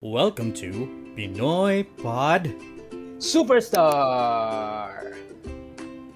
[0.00, 0.86] Welcome to
[1.18, 2.54] Pinoy Pod.
[3.18, 5.18] Superstar!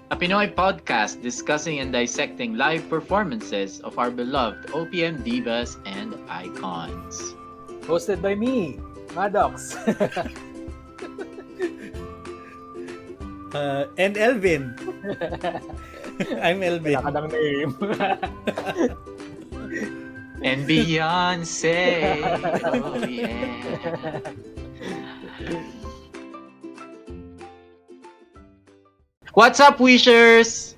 [0.06, 7.34] A Pinoy podcast discussing and dissecting live performances of our beloved OPM divas and icons.
[7.82, 8.78] Hosted by me,
[9.16, 9.74] Maddox.
[13.52, 14.78] Uh, and Elvin.
[16.40, 17.02] I'm Elvin.
[17.02, 17.74] Wala name.
[20.44, 22.18] And Beyonce!
[22.64, 24.20] Oh yeah!
[29.34, 30.74] What's up, Wishers?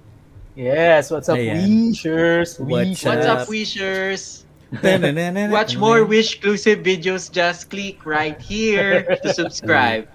[0.54, 1.88] yes, what's up, Ayan.
[1.88, 2.60] Wishers?
[2.60, 3.04] What's Wishers.
[3.04, 3.38] What's up?
[3.40, 4.44] up, Wishers?
[4.82, 7.32] Watch Watch more Wish-exclusive videos.
[7.32, 10.08] Just click right here to subscribe.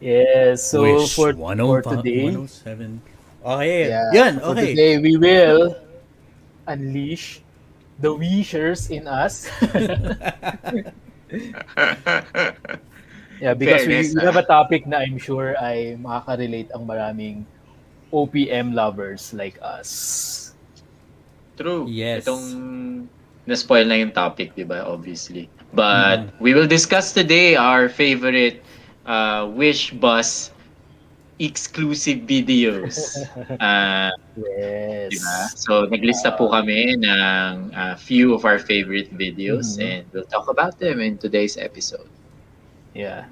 [0.00, 3.02] Yes, so Wish for, oh for today, 107.
[3.44, 3.88] Okay.
[3.88, 5.76] yeah, Yan, for today, we will
[6.66, 7.43] unleash
[8.00, 9.48] the Wishers in us.
[13.40, 14.26] yeah, because we, Fairness, we ah.
[14.30, 17.46] have a topic na I'm sure ay makaka-relate ang maraming
[18.14, 20.54] OPM lovers like us.
[21.58, 21.86] True.
[21.90, 22.26] Yes.
[22.26, 22.46] Itong
[23.46, 24.86] na-spoil na yung topic, di ba?
[24.86, 25.50] Obviously.
[25.74, 28.62] But we will discuss today our favorite
[29.06, 30.53] uh, Wish Bus
[31.38, 32.96] exclusive videos.
[33.60, 35.14] Uh, Yes.
[35.14, 35.38] di ba?
[35.54, 39.86] So, naglista po kami ng a few of our favorite videos Mhm.
[39.86, 42.10] and we'll talk about them in today's episode.
[42.98, 43.30] Yeah.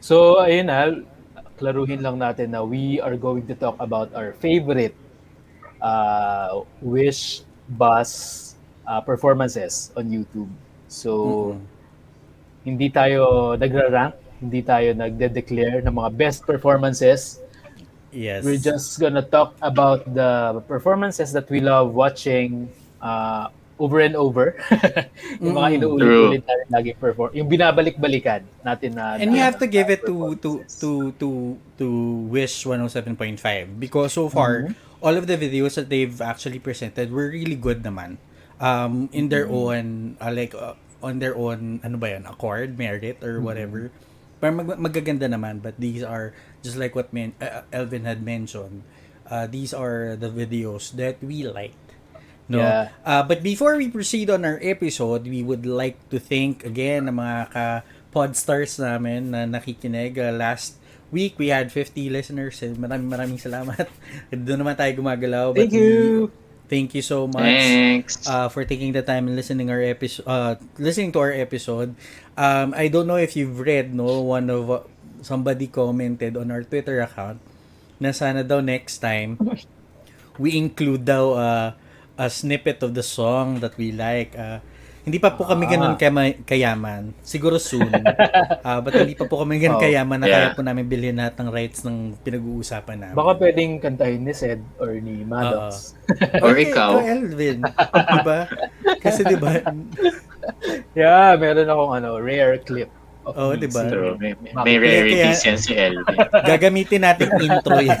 [0.00, 0.96] So, ayun na,
[1.60, 4.96] klaruhin lang natin na we are going to talk about our favorite
[5.84, 7.44] uh, Wish
[7.76, 8.56] Bus
[8.88, 10.48] uh, performances on YouTube.
[10.88, 11.12] So,
[11.52, 11.60] Mm-mm.
[12.64, 17.38] hindi tayo nagra-rank, hindi tayo nagde-declare ng mga best performances.
[18.10, 18.42] Yes.
[18.42, 22.66] We're just gonna talk about the performances that we love watching
[22.98, 24.58] uh, over and over.
[25.40, 27.30] yung mga inuulit-ulit natin lagi perform.
[27.32, 30.50] Yung binabalik-balikan natin na And we na- have to give it to to
[30.82, 31.28] to to
[31.78, 31.86] to
[32.28, 33.38] Wish 107.5
[33.78, 34.74] because so far Mhm.
[35.00, 38.18] all of the videos that they've actually presented were really good naman.
[38.58, 43.22] Um in their own uh, like uh, on their own ano ba yan accord merit
[43.22, 43.88] or whatever.
[44.40, 46.32] Pero mag- magaganda naman but these are
[46.64, 48.82] just like what men- uh, Elvin had mentioned.
[49.30, 51.78] Uh, these are the videos that we liked.
[52.50, 52.58] No.
[52.58, 52.90] Yeah.
[53.06, 57.22] Uh, but before we proceed on our episode, we would like to thank again ang
[57.22, 60.18] mga ka-podstars namin na nakikinig.
[60.18, 60.82] Uh, last
[61.14, 62.58] week, we had 50 listeners.
[62.66, 63.86] And maraming maraming salamat.
[64.34, 65.54] Doon naman tayo gumagalaw.
[65.54, 66.26] but Thank you!
[66.26, 68.24] we- thank you so much Thanks!
[68.30, 71.98] uh, for taking the time and listening our episode uh, listening to our episode
[72.38, 74.80] um, I don't know if you've read no one of uh,
[75.20, 77.42] somebody commented on our Twitter account
[77.98, 79.36] na sana daw next time
[80.40, 81.68] we include daw uh,
[82.16, 84.62] a snippet of the song that we like uh,
[85.00, 85.98] hindi pa po kami ganun Ah.
[85.98, 87.16] kama- kayaman.
[87.20, 87.88] Siguro soon.
[87.88, 90.52] uh, but hindi pa po kami ganun Oh, kayaman na kaya yeah.
[90.52, 93.16] po namin bilhin lahat ng rights ng pinag-uusapan namin.
[93.16, 95.96] Baka pwedeng kantahin ni Sed or ni Maddox.
[96.38, 97.00] Or Okay, ikaw.
[97.00, 97.64] Elvin.
[98.12, 98.40] diba?
[98.98, 99.64] Kasi diba,
[100.92, 102.90] yeah, meron akong ano, rare clip.
[103.20, 103.84] Of Oo, diba?
[103.84, 103.92] singing.
[103.92, 104.14] True.
[104.16, 106.16] May, may, Kaya- rarities yan si Elvin.
[106.50, 108.00] gagamitin natin intro yan.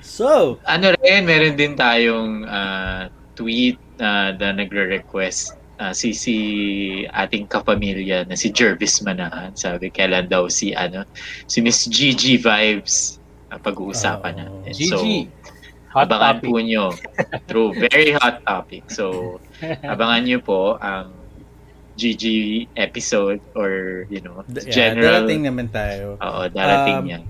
[0.00, 6.36] so, ano rin, meron din tayong ah, tweet ah, na nagre-request ah, si si
[7.08, 9.52] ating kapamilya na si Jervis Manahan.
[9.54, 11.04] Sabi kailan daw si ano
[11.46, 14.40] si Miss Gigi Vibes ah, pag-uusapan Oo.
[14.62, 14.72] natin.
[14.72, 15.00] Gigi, So,
[15.92, 16.48] hot abangan topic.
[16.48, 16.84] po nyo.
[17.46, 18.88] True, very hot topic.
[18.88, 19.36] So,
[19.92, 21.12] abangan nyo po ang
[21.92, 25.28] Gigi episode or, you know, yeah, general.
[25.28, 26.16] darating naman tayo.
[26.16, 27.22] Oo, darating Um, yan.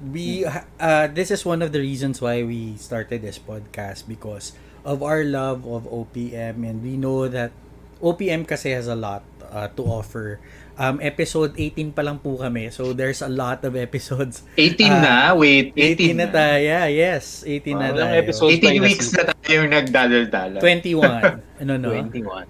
[0.00, 0.44] We,
[0.76, 4.52] uh, this is one of the reasons why we started this podcast because
[4.84, 7.52] of our love of OPM and we know that
[8.00, 10.40] OPM kasi has a lot uh, to offer.
[10.80, 12.72] Um, episode 18 pa lang po kami.
[12.72, 14.40] So, there's a lot of episodes.
[14.56, 15.14] 18 ah, na?
[15.36, 16.56] Wait, 18, 18 na tayo.
[16.56, 17.44] Yeah, yes.
[17.44, 18.22] 18 na Ah, ilang tayo.
[18.24, 18.56] episodes?
[18.64, 20.60] 18 weeks na tayo nagdadal-dalan.
[20.64, 21.60] 21.
[21.60, 21.92] Ano, no?
[21.92, 22.48] 21.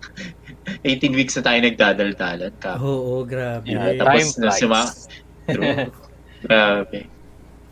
[0.86, 2.52] 18 weeks na tayo nagdadal-dalan.
[2.62, 2.78] Ka.
[2.78, 3.66] Oo, grabe.
[3.66, 4.60] Yeah, Tapos time na flies.
[4.62, 4.80] suma...
[5.50, 5.90] True.
[6.46, 6.98] Grabe.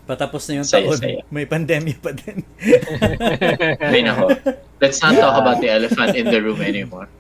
[0.09, 0.97] Patapos na yung Saya, taon.
[0.97, 1.21] saya.
[1.29, 2.41] May pandemya pa din.
[3.93, 4.33] Ay nako.
[4.81, 7.13] Let's not talk about the elephant in the room anymore.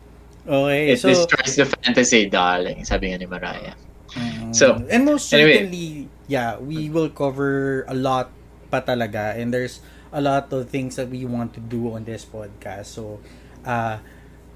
[0.48, 1.12] okay, It so...
[1.12, 2.88] destroys the fantasy, darling.
[2.88, 3.76] Sabi nga ni Mariah.
[4.16, 5.68] Mm, So, and most anyway.
[5.68, 5.88] certainly,
[6.26, 8.32] yeah, we will cover a lot
[8.72, 9.36] pa talaga.
[9.36, 12.88] And there's a lot of things that we want to do on this podcast.
[12.96, 13.20] So,
[13.68, 14.00] uh,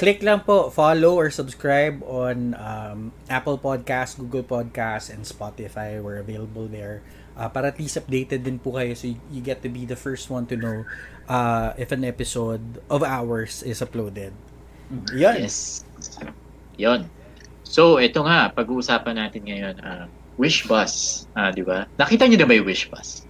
[0.00, 6.00] click lang po, follow or subscribe on um, Apple Podcasts, Google Podcasts, and Spotify.
[6.00, 7.04] We're available there.
[7.32, 9.96] Uh, para at least updated din po kayo so you, you get to be the
[9.96, 10.84] first one to know
[11.32, 12.60] uh, if an episode
[12.92, 14.36] of ours is uploaded.
[15.16, 15.48] Yan.
[15.48, 15.84] Yes.
[16.76, 17.08] Yon.
[17.64, 20.04] So, ito nga, pag-uusapan natin ngayon, uh,
[20.36, 21.88] Wish Bus, uh, di ba?
[21.96, 23.24] Nakita niyo na ba yung Wish Bus?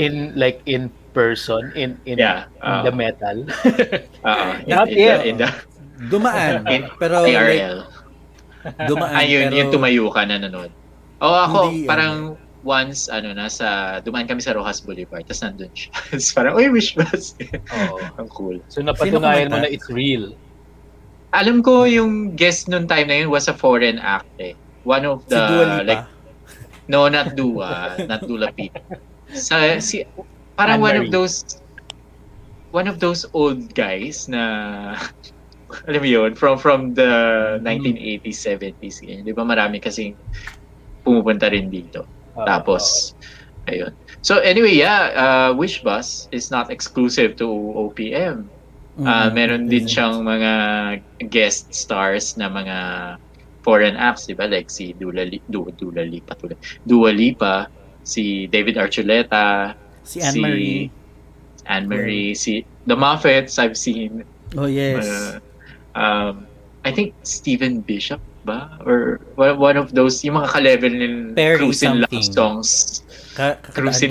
[0.00, 3.44] In, like, in person, in in, Yeah, in uh, the metal.
[4.24, 5.20] Uh, in, Not in, yet.
[5.20, 5.48] the, in the
[6.06, 6.62] Dumaan.
[6.72, 7.78] In pero like, IRL.
[8.86, 9.14] dumaan.
[9.18, 10.70] Ayun, pero, yung tumayo ka na nanonood.
[11.18, 15.88] Oo, ako, Hindi, parang once, ano, nasa, dumaan kami sa Rojas Boulevard, tapos nandun siya.
[16.12, 17.32] Tapos parang, uy, Wish Bus.
[17.72, 17.96] Oo.
[18.20, 18.60] Ang cool.
[18.68, 20.36] So napatunayan mo na it's real.
[21.32, 24.52] Alam ko yung guest nung time na yun was a foreign act eh.
[24.84, 25.84] One of si the, Dua Lipa.
[25.88, 26.06] like,
[26.92, 28.76] no, not Dua, not Dula Peep.
[29.32, 30.04] Sa, si,
[30.56, 31.60] parang one of those,
[32.72, 34.96] one of those old guys na,
[35.88, 37.08] alam mo yun, from, from the
[37.60, 39.04] 1980s, 70s.
[39.04, 39.24] Ganyan.
[39.24, 40.16] Di ba marami kasing
[41.04, 42.17] pumupunta rin dito.
[42.44, 43.14] Tapos,
[43.66, 43.90] ayun.
[44.20, 48.46] So anyway, yeah, uh, Wish Bus is not exclusive to OPM.
[48.98, 50.52] Ah, Mm, meron din siyang mga
[51.30, 52.78] guest stars na mga
[53.62, 54.50] foreign acts, di ba?
[54.50, 57.70] Like si Dula, Li- Dua, Dula Lipa, Dula, Dua Lipa,
[58.02, 60.90] si David Archuleta, Si Anne-Marie.
[61.68, 64.24] Anne-Marie, si The Muffets, I've seen.
[64.56, 65.04] Oh, yes.
[65.06, 65.38] Uh,
[65.94, 66.48] um,
[66.82, 68.18] I think Stephen Bishop
[68.48, 68.80] ba?
[68.88, 73.02] Or one one of those, yung mga ka-level ng Perry cruising love songs.
[73.36, 73.60] Ka-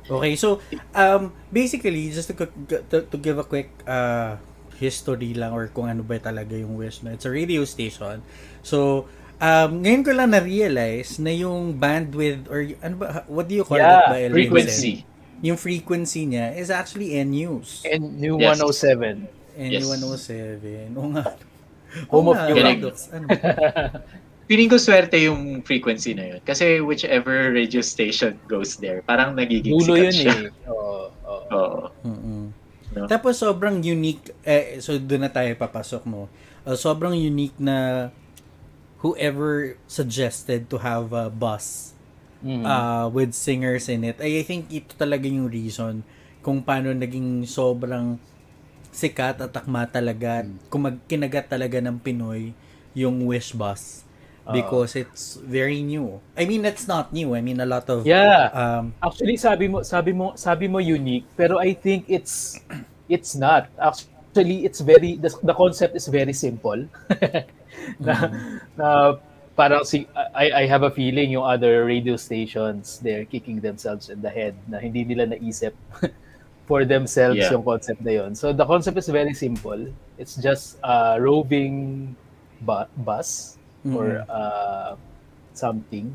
[0.08, 0.64] Okay, so
[0.96, 2.48] um basically just to,
[2.88, 4.40] to, to give a quick uh
[4.80, 8.24] history lang or kung ano ba talaga yung Wish na it's a radio station.
[8.64, 9.10] So
[9.44, 13.84] um ngayon ko lang na-realize na yung bandwidth or ano ba what do you call
[13.84, 15.04] Yeah, it El frequency.
[15.04, 15.17] Vincent?
[15.42, 17.86] Yung frequency niya is actually N-News.
[17.86, 18.58] And New Yes.
[18.58, 19.28] 107.
[19.58, 20.94] N107.
[20.94, 21.26] Oo nga.
[22.10, 22.38] Home of.
[22.38, 22.96] Paradox.
[23.16, 23.26] Ano?
[24.48, 26.40] Feeling ko swerte yung frequency na yun.
[26.40, 30.36] Kasi whichever radio station goes there, parang nagiging Dulo sikat yun siya.
[30.48, 30.52] eh.
[30.72, 31.12] Oo.
[31.12, 31.44] oo.
[31.52, 31.82] Oo.
[32.08, 32.44] Mm-mm.
[32.96, 33.06] No?
[33.12, 36.32] Tapos sobrang unique eh so doon na tayo papasok no.
[36.64, 38.08] Uh, sobrang unique na
[39.04, 41.92] whoever suggested to have a bus
[42.44, 42.64] Mm.
[42.64, 44.22] uh, with singers in it.
[44.22, 46.06] I think ito talaga yung reason
[46.46, 48.22] kung paano naging sobrang
[48.94, 52.54] sikat at akma talaga kung magkinagat talaga ng Pinoy
[52.98, 54.08] yung Wish Bus
[54.48, 56.24] because it's very new.
[56.40, 57.36] I mean, it's not new.
[57.36, 58.48] I mean, a lot of Yeah.
[58.56, 62.56] um Actually, sabi mo, sabi mo, sabi mo unique, pero I think it's
[63.12, 63.68] it's not.
[63.76, 66.80] Actually, it's very the, the concept is very simple.
[68.06, 68.32] na,
[68.80, 68.88] na
[69.58, 70.06] parang si
[70.38, 74.54] I I have a feeling yung other radio stations they're kicking themselves in the head
[74.70, 75.74] na hindi nila naisip
[76.70, 77.58] for themselves Yeah.
[77.58, 78.38] yung concept na yun.
[78.38, 79.82] So the concept is very simple.
[80.22, 82.14] It's just a roving
[82.62, 83.58] bu- bus
[83.88, 84.94] or uh,
[85.56, 86.12] something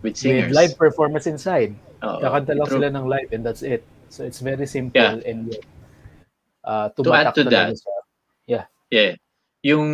[0.00, 0.54] With with singers.
[0.56, 1.76] live performance inside.
[2.00, 2.24] Oo.
[2.24, 2.80] Kakanta lang True.
[2.80, 3.84] sila ng live and that's it.
[4.08, 5.20] So it's very simple Yeah.
[5.28, 5.52] and
[6.64, 8.64] uh, To add to that, siya.
[8.88, 9.18] Yeah.
[9.60, 9.84] Yung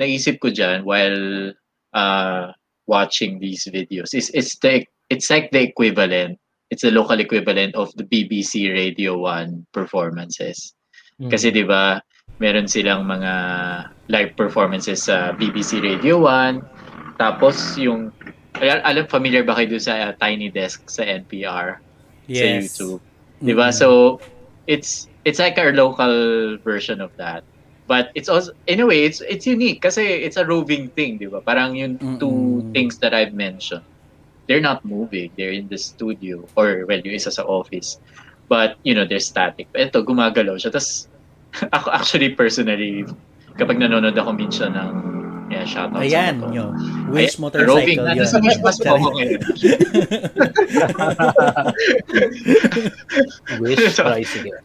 [0.00, 1.52] naisip ko dyan while
[1.94, 2.50] uh,
[2.86, 6.38] watching these videos is it's the it's like the equivalent.
[6.70, 10.74] It's the local equivalent of the BBC Radio 1 performances.
[11.20, 11.30] Mm.
[11.30, 12.02] Kasi 'di ba,
[12.42, 13.32] meron silang mga
[14.10, 17.20] live performances sa BBC Radio 1.
[17.20, 18.10] Tapos yung
[18.58, 21.78] al- alam familiar ba kayo doon sa uh, Tiny Desk sa NPR
[22.26, 22.74] sa yes.
[22.74, 23.00] YouTube?
[23.38, 23.70] 'Di ba?
[23.70, 23.78] Mm-mm.
[23.78, 24.18] So
[24.66, 27.46] it's it's like our local version of that.
[27.86, 31.28] But it's also in a way it's it's unique kasi it's a roving thing, 'di
[31.28, 31.44] ba?
[31.44, 32.72] Parang yung two Mm-mm.
[32.72, 33.84] things that I've mentioned.
[34.48, 38.00] They're not moving, they're in the studio or well, yung isa sa office.
[38.48, 39.68] But you know, they're static.
[39.76, 40.72] Ito gumagalaw siya.
[40.72, 41.08] Tapos
[41.76, 43.04] ako actually personally
[43.58, 45.13] kapag nanonood ako minsan ng
[45.50, 46.56] yeah, shout out Ayan, sa motor.
[46.56, 46.64] yo.
[47.12, 47.98] Wish Ay, motorcycle roving.
[48.16, 48.26] yun.
[48.26, 49.40] Sa po ako ngayon.
[53.62, 54.58] Wish tricycle.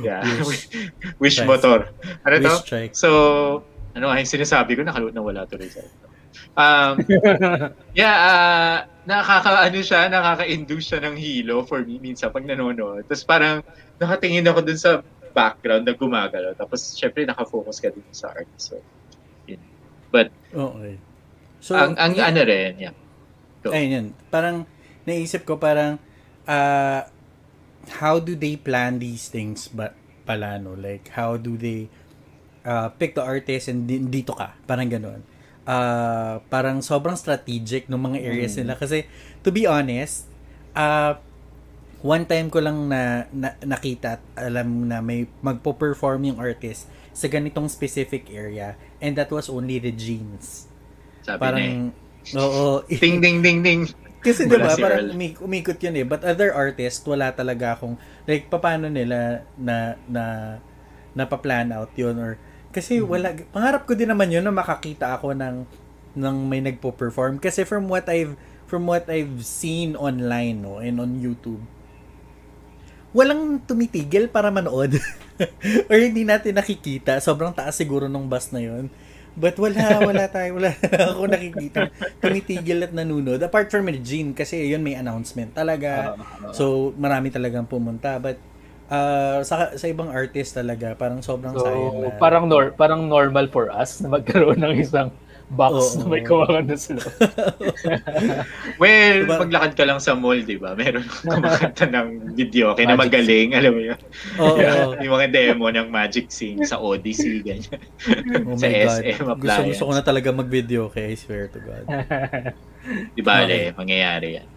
[0.00, 0.24] Yeah.
[0.44, 0.68] Wish.
[1.20, 1.88] Wish, motor.
[2.24, 2.48] Ano to?
[2.48, 2.92] Wish strike.
[2.96, 3.08] So,
[3.94, 5.82] ano nga yung sinasabi ko, nakalut na wala tuloy sa
[6.58, 6.98] Um,
[8.00, 8.76] yeah, uh,
[9.06, 13.06] nakaka, ano siya, nakaka-induce siya ng hilo for me minsan pag nanonood.
[13.06, 13.62] Tapos parang
[14.02, 14.92] nakatingin ako dun sa
[15.30, 16.54] background na gumagalaw.
[16.58, 18.50] Tapos syempre nakafocus ka dun sa art.
[18.58, 18.82] So,
[19.46, 19.62] yun.
[20.10, 20.98] But, Okay.
[21.60, 22.94] So, ang, ang y- ano rin, yeah.
[23.60, 23.70] Go.
[23.70, 24.06] ayun yun.
[24.32, 24.64] Parang,
[25.04, 26.00] naisip ko parang,
[26.48, 27.04] uh,
[28.00, 29.92] how do they plan these things ba,
[30.24, 30.72] pala, no?
[30.72, 31.92] Like, how do they
[32.64, 34.56] uh, pick the artist and di- dito ka?
[34.64, 35.20] Parang ganun.
[35.68, 38.74] Uh, parang sobrang strategic ng mga areas nila.
[38.80, 39.04] Kasi,
[39.44, 40.24] to be honest,
[40.72, 41.20] uh,
[42.00, 46.88] one time ko lang na, na nakita at alam na may magpo-perform yung artist
[47.20, 50.64] sa ganitong specific area and that was only the jeans.
[51.20, 51.44] Sabi na eh.
[51.44, 51.72] Parang,
[52.40, 52.80] oo.
[52.88, 53.84] Ding, ding, ding, ding.
[54.20, 55.12] Kasi di ba, si parang Earl.
[55.16, 56.04] umi- umikot yun eh.
[56.08, 60.24] But other artists, wala talaga akong, like, paano nila na, na,
[61.16, 62.36] napaplan out yun or,
[62.70, 65.64] kasi wala, pangarap ko din naman yun na makakita ako ng,
[66.16, 67.40] ng may nagpo-perform.
[67.40, 68.36] Kasi from what I've,
[68.68, 71.64] from what I've seen online, no, and on YouTube,
[73.10, 74.98] walang tumitigil para manood.
[75.90, 77.18] or hindi natin nakikita.
[77.18, 78.86] Sobrang taas siguro nung bus na yun.
[79.38, 80.74] But wala, wala tayo, wala
[81.14, 81.88] ako nakikita
[82.18, 83.38] tumitigil at nanunod.
[83.40, 86.18] Apart from Regine, kasi yun may announcement talaga.
[86.50, 88.18] So, marami talagang pumunta.
[88.18, 88.42] But,
[88.90, 92.08] uh, sa, sa ibang artist talaga, parang sobrang So, sayang na.
[92.18, 95.14] parang nor parang normal for us na magkaroon ng isang
[95.50, 95.98] box Oo.
[95.98, 97.02] na may kawakan na sila.
[98.80, 99.36] Well, Diba?
[99.42, 100.72] paglakad ka lang sa mall, di ba?
[100.72, 102.72] Meron kumakanta ng video.
[102.72, 104.00] Kaya na magaling, alam mo yun.
[104.38, 104.94] Oo.
[105.02, 107.82] Yung mga demo ng Magic Sing sa Odyssey, ganyan.
[108.46, 109.00] Oh sa my God.
[109.02, 109.68] SM Gusto, appliance.
[109.74, 111.84] gusto ko na talaga mag-video kay I swear to God.
[113.16, 113.70] Di ba, Okay.
[113.70, 113.76] okay.
[113.76, 114.48] mangyayari yan.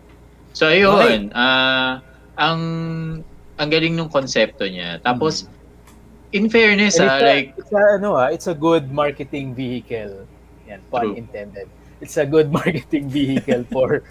[0.54, 1.34] So, ayun.
[1.34, 2.00] ah
[2.38, 2.60] ang
[3.58, 4.98] ang galing ng konsepto niya.
[5.02, 5.46] Tapos,
[6.32, 9.54] in fairness, And ah, it's, a, like, it's a, ano ah, it's a good marketing
[9.54, 10.26] vehicle.
[10.68, 11.16] Yan, pun True.
[11.16, 11.68] intended.
[12.00, 14.04] It's a good marketing vehicle for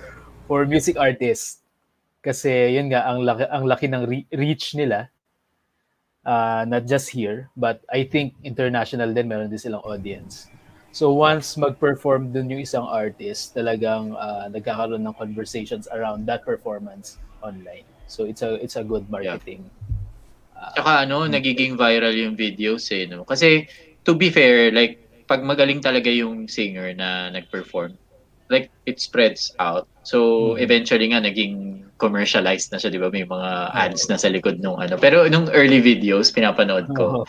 [0.49, 1.61] for music artists.
[2.23, 5.11] Kasi yun nga ang laki ang laki ng re- reach nila.
[6.23, 10.47] Uh, not just here, but I think international din meron din silang audience.
[10.95, 17.19] So once mag-perform dun yung isang artist, talagang uh, nagkakaroon ng conversations around that performance
[17.43, 17.83] online.
[18.07, 19.67] So it's a it's a good marketing.
[20.71, 23.27] Tsaka ano, nagiging viral yung videos eh, no?
[23.27, 23.67] Kasi,
[24.07, 25.02] to be fair, like,
[25.33, 27.97] pag magaling talaga yung singer na nag-perform,
[28.53, 29.89] like, it spreads out.
[30.05, 30.61] So, Mhm.
[30.61, 33.09] eventually nga, naging commercialized na siya, di ba?
[33.09, 35.01] May mga ads na sa likod nung ano.
[35.01, 37.25] Pero nung early videos, pinapanood ko,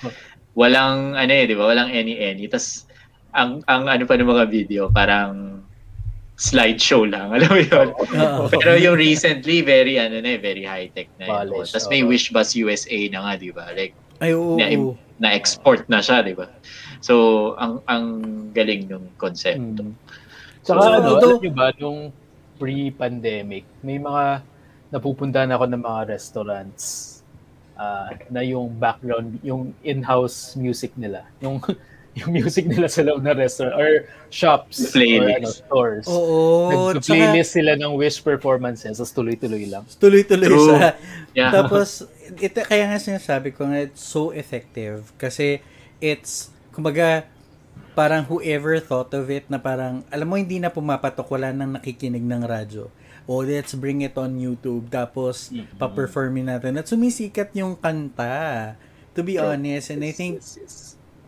[0.52, 1.72] walang, ano eh, di ba?
[1.72, 2.52] Walang any-any.
[2.52, 2.84] Tapos,
[3.32, 5.64] ang, ang ano pa ng mga video, parang
[6.36, 7.32] slideshow lang.
[7.40, 7.88] Alam mo yun?
[8.52, 11.56] Pero yung recently, very ano na eh, very high-tech na yun.
[11.56, 12.12] Polished, Tapos may oo.
[12.12, 13.72] Wish Bus USA na nga, di ba?
[13.72, 14.60] Like, Ay, oo.
[14.60, 14.68] na,
[15.24, 16.50] na-export na siya, di ba?
[17.04, 17.14] So,
[17.60, 18.06] ang ang
[18.56, 19.84] galing ng konsepto.
[19.84, 19.94] Mm.
[20.64, 22.00] Tsaka So, ano, although- alam nyo ba, nung
[22.56, 24.40] pre-pandemic, may mga
[24.88, 26.84] napupuntahan ako ng mga restaurants
[27.76, 31.28] ah, na yung background, yung in-house music nila.
[31.44, 31.60] Yung
[32.14, 35.26] yung music nila sa loob ng restaurant or shops Playlist.
[35.26, 36.06] or ano, stores.
[36.06, 36.94] Oo.
[36.94, 39.82] Nag-playlist sila ng Wish performances, tapos tuloy-tuloy lang.
[39.98, 40.70] Tuloy-tuloy True.
[40.78, 40.94] sa...
[41.34, 41.50] Yeah.
[41.50, 42.06] Tapos,
[42.38, 45.10] ito, kaya nga sinasabi ko nga, it's so effective.
[45.18, 45.66] Kasi,
[45.98, 47.30] it's, kumbaga,
[47.94, 52.26] parang whoever thought of it na parang, alam mo, hindi na pumapatok, wala nang nakikinig
[52.26, 52.90] ng radyo.
[53.30, 54.92] O, let's bring it on YouTube.
[54.92, 56.76] Tapos, pa-performin natin.
[56.76, 58.76] At sumisikat yung kanta.
[59.16, 59.94] To be honest.
[59.94, 60.76] And I think, Yes, yes.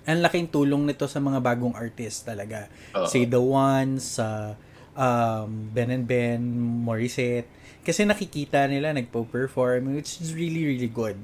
[0.03, 2.67] ang laking tulong nito sa mga bagong artist talaga.
[2.97, 3.07] Oo.
[3.07, 4.59] Say the ones, sa
[4.97, 6.41] um, Ben and Ben,
[6.83, 7.47] Morissette.
[7.85, 11.15] Kasi nakikita nila nagpo-perform, which is really, really good.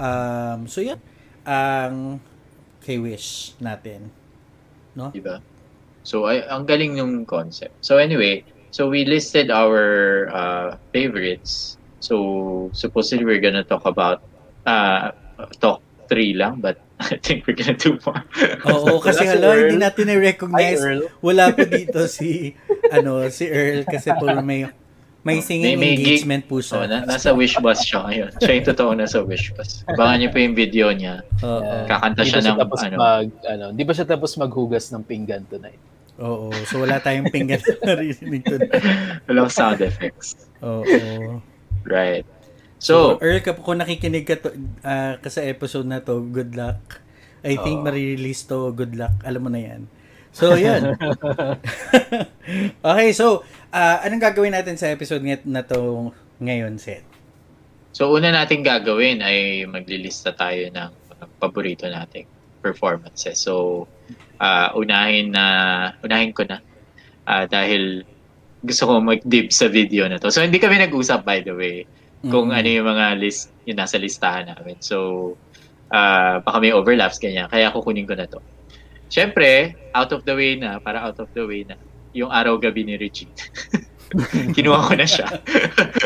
[0.00, 0.96] Um, so, yeah.
[1.44, 2.24] Ang
[2.86, 4.14] kay Wish natin.
[4.94, 5.10] No?
[5.10, 5.42] Di ba?
[6.06, 7.74] So, ay, ang galing ng concept.
[7.82, 11.74] So, anyway, so we listed our uh, favorites.
[11.98, 14.22] So, supposedly we're gonna talk about
[14.62, 15.10] uh,
[15.58, 18.22] talk three lang, but I think we're gonna do more.
[18.70, 20.78] Oo, kasi Wala si hala, hindi natin na-recognize.
[20.78, 21.02] Hi, Earl.
[21.20, 22.54] Wala po dito si,
[22.94, 24.70] ano, si Earl kasi po may,
[25.26, 26.86] may singing May- may gig- engagement po So, siya.
[26.86, 28.30] na, nasa wish bus siya ngayon.
[28.38, 29.82] Siya yung totoo nasa wish bus.
[29.84, 31.26] Abangan niyo po yung video niya.
[31.42, 31.60] Oo.
[31.60, 31.84] Yeah.
[31.90, 35.42] Kakanta siya ba ng, tapos ano, mag, ano, di ba siya tapos maghugas ng pinggan
[35.50, 35.82] tonight?
[36.16, 36.54] Oo.
[36.64, 38.56] So, wala tayong pinggan na narinig to.
[39.26, 40.46] walang sound effects.
[40.62, 41.42] Oo.
[41.82, 42.22] Right.
[42.78, 47.02] So, So, Earl, kung nakikinig ka, to, ah, ka sa episode na to, good luck.
[47.42, 47.84] I think Oo.
[47.84, 49.16] marirelease to, good luck.
[49.22, 49.90] Alam mo na yan.
[50.30, 50.92] So, yan.
[52.84, 53.42] okay, so,
[53.76, 57.04] ah, anong gagawin natin sa episode na to ngayon, Seth?
[57.92, 60.90] so una nating gagawin ay maglilista tayo ng
[61.40, 62.28] paborito nating
[62.60, 63.40] performances.
[63.40, 63.84] So,
[64.38, 65.44] ah, unahin na
[66.00, 66.60] unahin ko na
[67.26, 68.06] Ah, dahil
[68.62, 70.30] gusto ko mag-dip sa video na to.
[70.30, 71.82] So, hindi kami nag-usap by the way
[72.22, 72.58] kung Mm.
[72.58, 74.78] ano yung mga list yung nasa listahan namin.
[74.78, 75.34] So,
[75.90, 77.50] ah baka may overlaps ganyan.
[77.50, 78.38] Kaya kukunin ko na to.
[79.10, 81.74] Siyempre, out of the way na, para out of the way na,
[82.16, 83.32] yung araw-gabi ni Regine.
[84.56, 85.28] Kinuha ko na siya.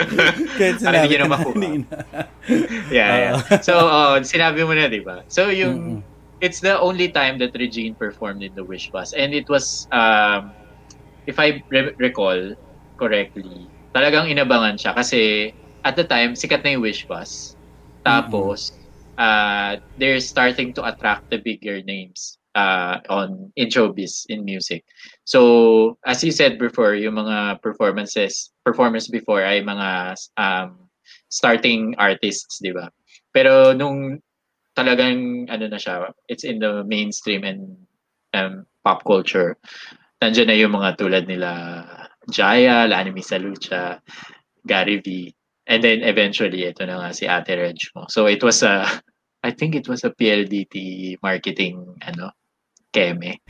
[0.83, 1.55] Para hindi na makuha.
[2.91, 3.61] yeah, yeah.
[3.63, 5.23] So, oh, sinabi mo na, di ba?
[5.31, 6.43] So, yung, Mm-mm.
[6.43, 9.13] it's the only time that Regine performed in the Wish Bus.
[9.13, 10.51] And it was, um,
[11.31, 12.57] if I re- recall
[12.99, 15.53] correctly, talagang inabangan siya kasi
[15.85, 17.57] at the time, sikat na yung Wish Bus.
[18.05, 18.73] Tapos,
[19.21, 24.85] uh, they're starting to attract the bigger names uh, on in showbiz, in music.
[25.31, 30.91] So, as you said before, yung mga performances performers before ay mga um,
[31.31, 32.91] starting artists, di ba?
[33.31, 34.19] Pero nung
[34.75, 37.79] talagang ano na siya, it's in the mainstream and
[38.35, 39.55] um, pop culture.
[40.19, 41.51] Nandiyan na yung mga tulad nila
[42.27, 44.03] Jaya, Lani Misalucha,
[44.67, 45.31] Gary V.
[45.71, 48.11] And then eventually, ito na nga si Ate Reg mo.
[48.11, 48.83] So it was a,
[49.47, 52.35] I think it was a PLDT marketing, ano,
[52.91, 53.43] keme.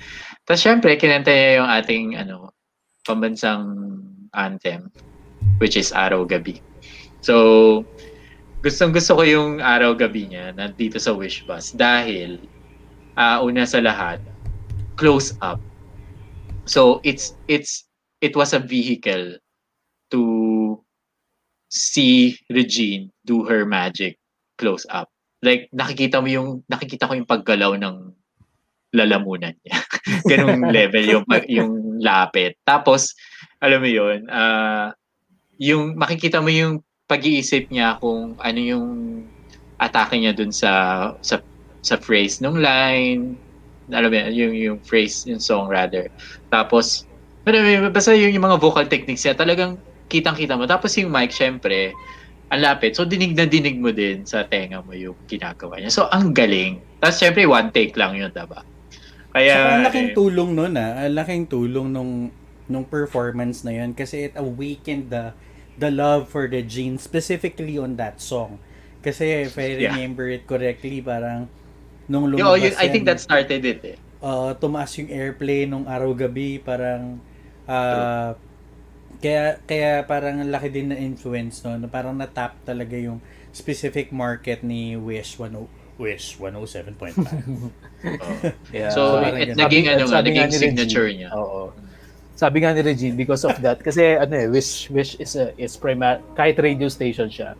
[0.44, 2.52] Tapos syempre, kinanta niya yung ating, ano,
[3.04, 3.64] pambansang
[4.37, 4.92] anthem,
[5.59, 6.61] which is Araw Gabi.
[7.20, 7.85] So,
[8.64, 12.40] gustong gusto ko yung Araw Gabi niya nandito sa Wish Bus dahil,
[13.16, 14.20] uh, una sa lahat,
[15.00, 15.61] close up.
[16.68, 17.88] So, it's, it's,
[18.20, 19.40] it was a vehicle
[20.12, 20.23] to
[21.70, 24.18] see Regine do her magic
[24.59, 25.09] close up.
[25.40, 28.12] Like nakikita mo yung nakikita ko yung paggalaw ng
[28.94, 29.78] lalamunan niya.
[30.30, 32.59] Ganung level yung yung lapit.
[32.66, 33.14] Tapos
[33.61, 34.90] alam mo yun, uh,
[35.61, 36.80] yung makikita mo yung
[37.11, 38.87] pag-iisip niya kung ano yung
[39.80, 40.73] atake niya dun sa
[41.20, 41.42] sa
[41.80, 43.35] sa phrase ng line,
[43.90, 46.09] alam mo yun, yung yung phrase yung song rather.
[46.52, 47.09] Tapos
[47.47, 49.80] mo basta yung, yung mga vocal techniques niya talagang
[50.11, 50.66] kitang-kita mo.
[50.66, 51.94] Tapos yung mic, syempre,
[52.50, 52.99] ang lapit.
[52.99, 55.94] So, dinig na dinig mo din sa tenga mo yung ginagawa niya.
[55.94, 56.82] So, ang galing.
[56.99, 58.66] Tapos, syempre, one take lang yun, diba?
[59.30, 60.90] Kaya, Saka, ang laking eh, tulong nun, ah.
[61.06, 62.12] Ang laking tulong nung,
[62.70, 65.34] nung performance na yun kasi it awakened the
[65.80, 68.62] the love for the gene specifically on that song.
[69.00, 70.38] Kasi if I remember yeah.
[70.38, 71.50] it correctly, parang
[72.06, 73.99] nung lumabas Yo, yun, I think that started it eh.
[74.20, 77.16] Uh, tumaas yung airplay nung araw-gabi, parang
[77.64, 78.37] uh,
[79.20, 84.60] kaya kaya parang laki din na influence no, na parang na-tap talaga yung specific market
[84.60, 87.12] ni Wish 10 Wish 107.5.
[87.21, 87.71] oh.
[88.73, 88.88] yeah.
[88.88, 91.28] So, it, naging ano nga, naging signature niya.
[91.37, 91.76] Oo.
[92.33, 95.76] Sabi nga ni Regine because of that kasi ano eh Wish Wish is a is
[95.76, 97.52] primary kahit radio station siya.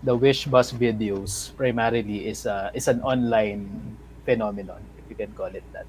[0.00, 3.68] The Wish Bus videos primarily is a is an online
[4.24, 5.84] phenomenon if you can call it that.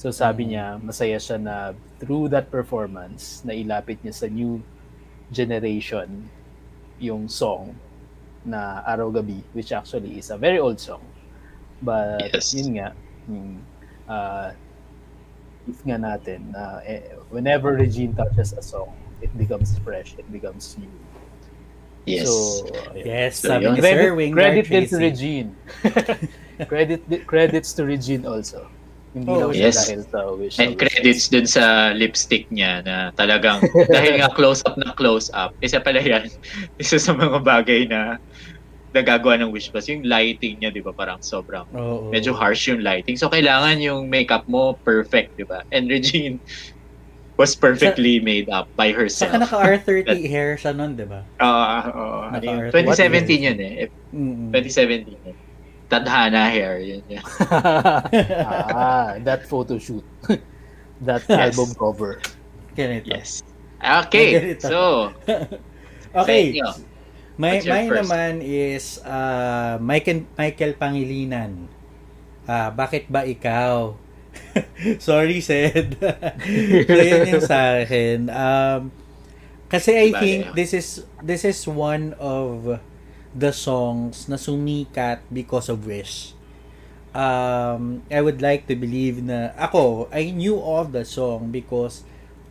[0.00, 0.50] So sabi mm.
[0.56, 4.64] niya, masaya siya na through that performance, na ilapit niya sa new
[5.28, 6.24] generation
[6.96, 7.76] yung song
[8.48, 11.04] na Araw Gabi, which actually is a very old song.
[11.82, 12.54] But yes.
[12.54, 12.92] yun nga,
[13.30, 13.62] yung,
[14.08, 14.50] uh,
[15.68, 20.76] if nga natin, uh, eh, whenever Regine touches a song, it becomes fresh, it becomes
[20.78, 20.90] new.
[22.08, 22.24] Yes.
[22.24, 22.64] So,
[22.96, 25.50] yes, so, sabi ni Sir Credit din to Regine.
[26.72, 28.64] credit credits to Regine also.
[29.12, 29.88] Hindi oh, yes.
[29.88, 30.56] dahil sa wish.
[30.60, 35.56] And credits dun sa lipstick niya na talagang dahil nga close up na close up.
[35.64, 36.28] Isa pala yan.
[36.82, 38.20] Isa sa mga bagay na
[38.94, 39.88] nagagawa ng wish bus.
[39.88, 42.10] Yung lighting niya, di ba, parang sobrang oh, oh.
[42.10, 43.16] medyo harsh yung lighting.
[43.16, 45.64] So, kailangan yung makeup mo perfect, di ba?
[45.72, 46.40] And Regine
[47.38, 49.30] was perfectly sa, made up by herself.
[49.30, 51.22] Saka naka-R30 That, hair siya nun, di ba?
[51.38, 51.62] Oo,
[52.34, 53.86] uh, uh, 2017 yun eh.
[54.10, 54.50] Mm-hmm.
[54.52, 55.36] 2017 yun.
[55.88, 56.82] Tadhana hair.
[56.82, 57.24] Yun, yun.
[58.44, 60.04] ah, that photo shoot.
[61.06, 61.56] that yes.
[61.56, 62.20] album cover.
[62.76, 63.08] Ganito.
[63.08, 63.40] Yes.
[63.78, 64.58] Okay.
[64.58, 65.12] So,
[66.18, 66.58] okay.
[67.38, 71.70] My, my naman is uh, Michael, Michael Pangilinan.
[72.42, 73.94] Uh, bakit ba ikaw?
[74.98, 75.94] Sorry, said.
[76.90, 78.26] so, yun yung sa akin.
[78.26, 78.90] Um,
[79.70, 82.82] kasi I think this is this is one of
[83.36, 86.34] the songs na sumikat because of Wish.
[87.14, 92.02] Um, I would like to believe na ako, I knew of the song because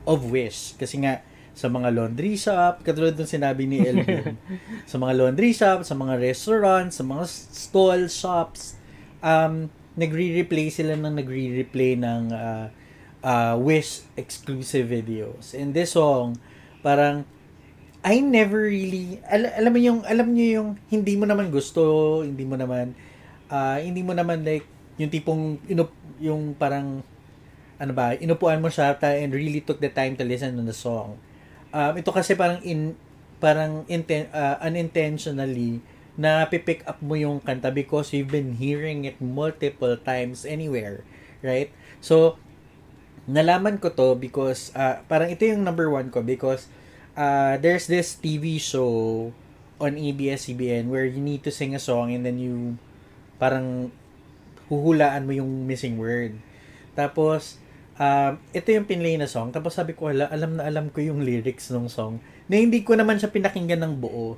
[0.08, 0.80] of Wish.
[0.80, 1.27] Kasi nga,
[1.58, 4.38] sa mga laundry shop, katulad ng sinabi ni Elvin,
[4.92, 8.78] sa mga laundry shop, sa mga restaurants, sa mga stall shops,
[9.26, 9.66] um,
[9.98, 12.70] nagre-replay sila ng nagre-replay ng uh,
[13.26, 15.58] uh, Wish exclusive videos.
[15.58, 16.38] And this song,
[16.86, 17.26] parang
[18.06, 22.46] I never really al- alam mo yung alam niyo yung hindi mo naman gusto, hindi
[22.46, 22.94] mo naman
[23.50, 24.70] uh, hindi mo naman like
[25.02, 25.90] yung tipong inup,
[26.22, 27.02] yung parang
[27.78, 30.74] ano ba, inupuan mo siya ta and really took the time to listen to the
[30.74, 31.18] song.
[31.72, 32.96] Um, ito kasi parang in
[33.38, 35.84] parang inten, uh, unintentionally
[36.18, 41.06] na pipick up mo yung kanta because you've been hearing it multiple times anywhere,
[41.46, 41.70] right?
[42.02, 42.42] So,
[43.30, 46.66] nalaman ko to because uh, parang ito yung number one ko because
[47.14, 49.30] uh, there's this TV show
[49.78, 52.82] on ABS-CBN where you need to sing a song and then you
[53.38, 53.94] parang
[54.74, 56.34] huhulaan mo yung missing word.
[56.98, 57.62] Tapos,
[57.98, 59.50] um, ito yung pinlay na song.
[59.52, 62.96] Tapos sabi ko, ala, alam na alam ko yung lyrics ng song na hindi ko
[62.96, 64.38] naman siya pinakinggan ng buo.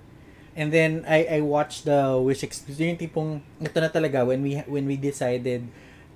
[0.59, 2.83] And then, I, I watched the Wish Experience.
[2.83, 5.63] Yung tipong, ito na talaga, when we, when we decided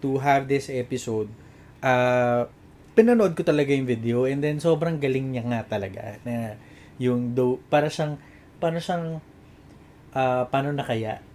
[0.04, 1.32] to have this episode,
[1.80, 2.50] uh,
[2.94, 6.58] pinanood ko talaga yung video and then sobrang galing niya nga talaga na
[7.02, 8.22] yung do para siyang
[8.62, 9.18] para siyang
[10.14, 11.26] ah paano na kaya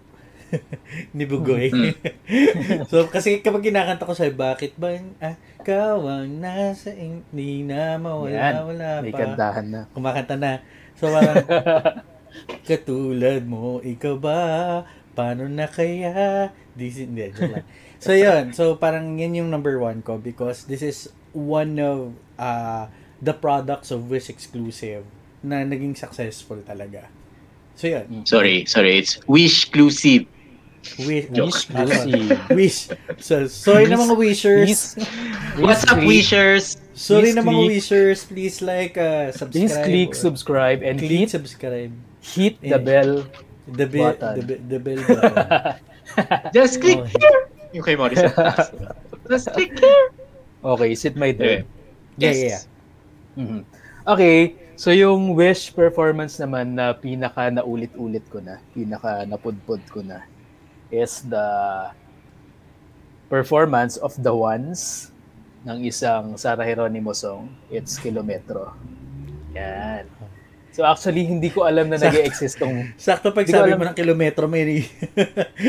[1.16, 1.68] ni Bugoy.
[1.70, 1.94] Mm.
[2.90, 8.32] so kasi kapag kinakanta ko sa bakit ba ah, ikaw ang nasa hindi na mawala
[8.32, 9.18] Yan, wala May pa.
[9.24, 9.80] kantahan na.
[9.92, 10.64] Kumakanta na.
[10.96, 11.44] So parang
[12.64, 14.40] katulad mo, ikaw ba?
[15.12, 16.50] Paano na kaya?
[16.78, 17.66] This hindi, joke lang.
[17.98, 22.86] So yun, so parang yan yung number one ko because this is one of uh,
[23.18, 25.02] the products of Wish exclusive
[25.42, 27.10] na naging successful talaga.
[27.74, 28.98] So yun, Sorry, sorry.
[28.98, 29.18] It's.
[29.26, 30.26] Wish, Joke.
[30.98, 32.50] Wish, Exclusive.
[32.58, 32.88] wish.
[33.18, 34.66] So, sorry na mga wishers.
[34.66, 34.84] Please,
[35.58, 36.78] What's up, wishers?
[36.94, 38.18] Sorry please na mga click- wishers.
[38.24, 39.52] Please like, uh, subscribe.
[39.54, 41.92] Please click subscribe and Click hit, subscribe.
[42.20, 42.82] hit the Yeah.
[42.82, 43.12] bell.
[43.68, 44.34] The bell, Button.
[44.34, 45.76] the, be- the bell button.
[46.56, 47.04] Just click Oh.
[47.04, 47.40] here.
[47.76, 48.16] Yung kay Morris?
[49.30, 50.06] Just click here.
[50.64, 51.68] Okay, sit my turn.
[52.16, 52.62] Yeah, yeah, yeah.
[53.36, 53.62] Mhm.
[54.08, 60.24] Okay, so yung Wish performance naman na pinaka naulit-ulit ko na, pinaka napudpod ko na
[60.90, 61.48] is the
[63.28, 65.12] performance of the ones
[65.68, 68.72] ng isang Sara Geronimo song, It's Kilometro.
[69.52, 70.08] Yan.
[70.72, 72.94] So actually, hindi ko alam na Sa- nag-exist tong...
[72.96, 74.86] Sakto pag sabi alam- mo ng kilometro, may...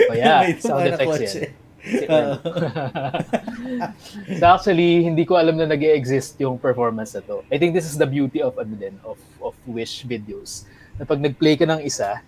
[0.07, 1.51] Oh yeah, may sound effects yan.
[4.39, 7.41] so actually, hindi ko alam na nag exist yung performance na to.
[7.49, 10.67] I think this is the beauty of ano din, of, of Wish videos.
[10.99, 12.19] Na pag nag-play ka ng isa,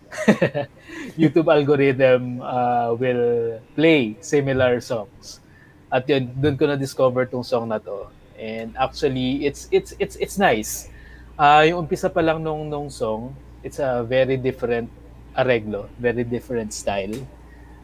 [1.20, 5.44] YouTube algorithm uh, will play similar songs.
[5.92, 8.08] At yun, doon ko na-discover tong song na to.
[8.40, 10.88] And actually, it's it's it's it's nice.
[11.36, 14.88] Ah, yung umpisa pa lang nung nung song, it's a very different
[15.36, 17.14] areglo, very different style.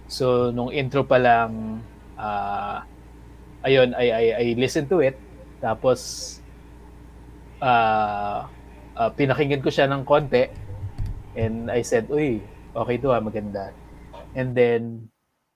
[0.08, 1.84] So nung intro pa lang
[2.16, 2.88] ah
[3.62, 5.20] ayun I I I listen to it
[5.60, 6.00] tapos
[7.60, 8.48] ah
[8.96, 10.48] ah, pinakinggan ko siya ng konti
[11.38, 12.42] and I said, "Uy,
[12.74, 13.72] okay to ah, maganda."
[14.34, 15.08] And then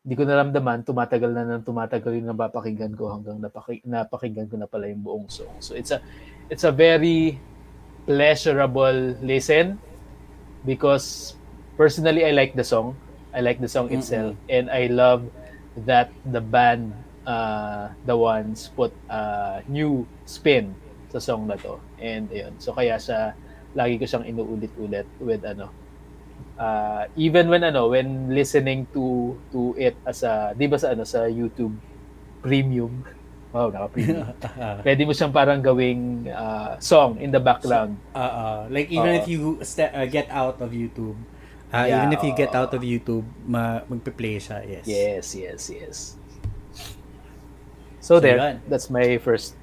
[0.01, 4.65] hindi ko naramdaman, tumatagal na nang tumatagal yung napapakinggan ko hanggang napaki- napakinggan ko na
[4.65, 5.53] pala yung buong song.
[5.61, 6.01] So it's a
[6.49, 7.37] it's a very
[8.09, 9.77] pleasurable listen
[10.65, 11.37] because
[11.77, 12.97] personally I like the song.
[13.29, 15.23] I like the song itself and I love
[15.85, 16.91] that the band
[17.23, 20.73] uh, the ones put a new spin
[21.13, 21.77] sa song na to.
[22.01, 22.57] And ayun.
[22.57, 23.37] So kaya siya
[23.71, 25.71] lagi ko siyang inuulit-ulit with ano
[26.55, 31.03] uh, even when ano when listening to to it as a 'di ba sa ano
[31.03, 31.71] sa YouTube
[32.41, 33.03] premium
[33.51, 34.27] wow naka premium
[34.85, 39.19] pwede mo siyang parang gawing uh, song in the background Uh, uh, like even Oo.
[39.19, 41.15] if you ste- uh, get out of YouTube,
[41.71, 44.83] uh, Yeah, even if you get out of YouTube, ma- magpe-play siya, yes.
[44.83, 45.97] yes yes yes
[48.01, 48.59] so, So, there yun.
[48.67, 49.55] that's my first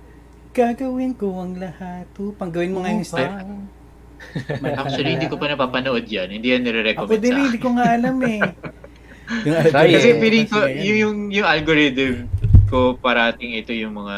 [0.49, 3.31] Gagawin ko ang lahat upang gawin mo nga yung step.
[4.79, 6.29] Actually, hindi ko pa napapanood yan.
[6.33, 7.45] Hindi yan Ako nire-recommend din, sa akin.
[7.49, 8.41] hindi ko nga alam eh.
[9.49, 10.19] yung Kasi eh.
[10.21, 12.29] feeling ko, yung, yung, yung algorithm
[12.69, 14.17] ko parating ito yung mga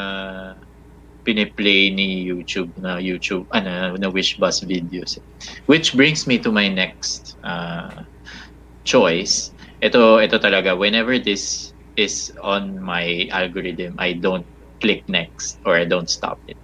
[1.22, 5.20] piniplay ni YouTube na YouTube, ano, na Wish Bus videos.
[5.66, 8.02] Which brings me to my next uh,
[8.82, 9.52] choice.
[9.84, 14.46] Ito, ito talaga, whenever this is on my algorithm, I don't
[14.80, 16.56] click next or I don't stop it.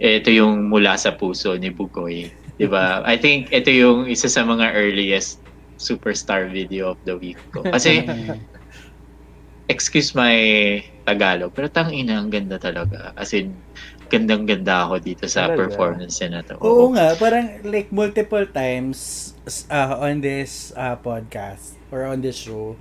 [0.00, 2.32] Ito yung mula sa puso ni Bugoy.
[2.60, 3.00] 'Di ba?
[3.08, 5.40] I think ito yung isa sa mga earliest
[5.80, 7.64] superstar video of the week ko.
[7.64, 8.04] Kasi
[9.72, 10.36] excuse my
[11.08, 13.16] Tagalog, pero tang ina ang ganda talaga.
[13.16, 13.56] As in
[14.10, 15.70] gandang-ganda ako dito sa Talaga?
[15.70, 16.58] performance na to.
[16.60, 19.32] Oo nga, parang like multiple times
[19.70, 22.74] uh, on this uh, podcast or on this show,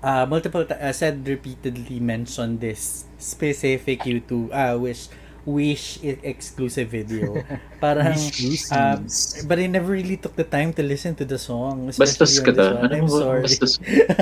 [0.00, 5.10] uh, multiple ti- uh, said repeatedly mentioned this specific YouTube uh, wish
[5.46, 7.38] wish i- exclusive video.
[7.80, 8.18] Parang
[8.74, 8.98] uh,
[9.46, 11.86] but I never really took the time to listen to the song.
[11.94, 12.90] Bastos ka one.
[12.90, 13.42] I'm Ano sorry.
[13.46, 13.78] Bastos.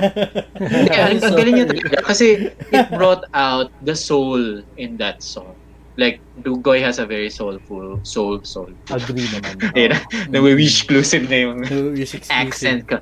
[0.93, 2.05] Kaya, ang, ang galing niya talaga.
[2.05, 5.57] Kasi it brought out the soul in that song.
[5.97, 8.69] Like, Dugoy has a very soulful, soul, soul.
[8.91, 9.95] agree naman Ayun,
[10.29, 12.35] na wish exclusive na yung So, wish exclusive.
[12.35, 12.99] accent ko.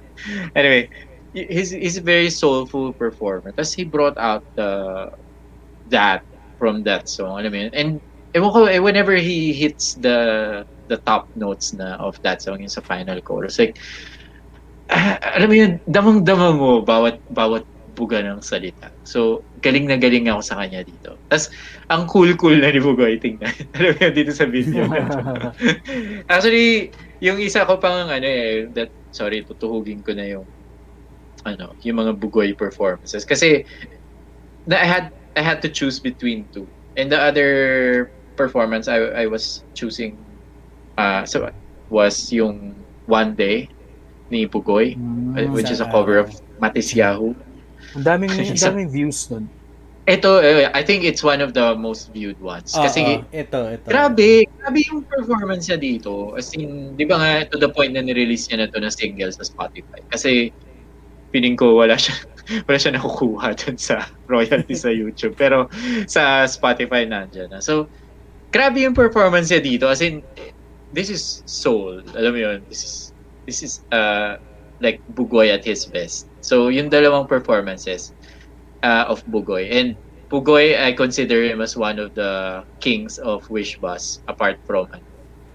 [0.53, 0.93] Anyway,
[1.33, 3.57] his his very soulful performer.
[3.57, 5.09] Tapos he brought out the
[5.89, 6.21] that
[6.61, 7.41] from that song.
[7.41, 7.73] Alam mo yun?
[7.73, 7.91] And
[8.35, 12.73] ewan ko, eh, whenever he hits the the top notes na of that song yung
[12.73, 13.79] sa final chorus, like,
[14.93, 18.89] ah, alam mo yun, damang-dama mo bawat bawat buga ng salita.
[19.05, 21.21] So, galing na galing ako sa kanya dito.
[21.29, 21.53] Tapos,
[21.93, 23.53] ang cool-cool na ni Bugoy, tingnan.
[23.77, 24.89] alam mo yun, dito sa video.
[26.33, 26.89] Actually,
[27.21, 30.49] yung isa ko pang ano eh, that, sorry, tutuhugin ko na yung
[31.45, 33.29] ano, yung mga bugoy performances.
[33.29, 33.67] Kasi,
[34.65, 36.69] na, I had I had to choose between two.
[36.97, 40.19] And the other performance, I I was choosing,
[40.99, 41.51] uh, so
[41.93, 42.75] was yung
[43.07, 43.69] One Day
[44.33, 44.97] ni Pugoy,
[45.37, 47.37] uh, which is a cover of Matis Yahoo.
[47.93, 49.51] Ang daming, ang daming views nun.
[50.03, 52.75] Ito, eh, I think it's one of the most viewed ones.
[52.75, 53.87] Kasi, Oo, ito, ito.
[53.87, 56.35] grabe, grabe yung performance niya dito.
[56.35, 59.31] As in, di ba nga, to the point na nirelease niya na to na single
[59.31, 60.03] sa Spotify.
[60.11, 60.51] Kasi,
[61.31, 62.19] feeling ko wala siya,
[62.67, 65.39] wala siya nakukuha dun sa royalty sa YouTube.
[65.39, 65.71] Pero,
[66.11, 67.63] sa Spotify nandiyan na.
[67.63, 67.87] So,
[68.53, 69.89] grabe yung performance niya dito.
[69.89, 70.21] As in,
[70.93, 72.05] this is soul.
[72.13, 72.95] Alam mo yun, this is,
[73.49, 74.37] this is, uh,
[74.79, 76.29] like, Bugoy at his best.
[76.45, 78.13] So, yung dalawang performances,
[78.85, 79.73] uh, of Bugoy.
[79.73, 79.97] And
[80.29, 85.05] Bugoy, I consider him as one of the kings of Wish Bus, apart from ano,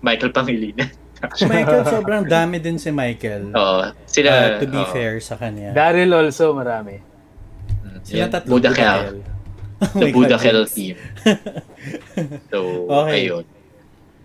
[0.02, 0.90] Michael Pangilinan.
[1.34, 3.50] Si Michael, sobrang dami din si Michael.
[3.58, 3.90] Oo.
[4.06, 4.94] Sila, Uh, to be oo.
[4.94, 5.74] fair sa kanya.
[5.74, 7.02] Daryl also, marami.
[7.82, 8.52] Mm, Sila yan, tatlo.
[8.54, 9.26] Budakel.
[9.82, 10.74] Oh The Budakel James.
[10.74, 10.96] team.
[12.50, 13.30] So, Okay.
[13.30, 13.46] ayun.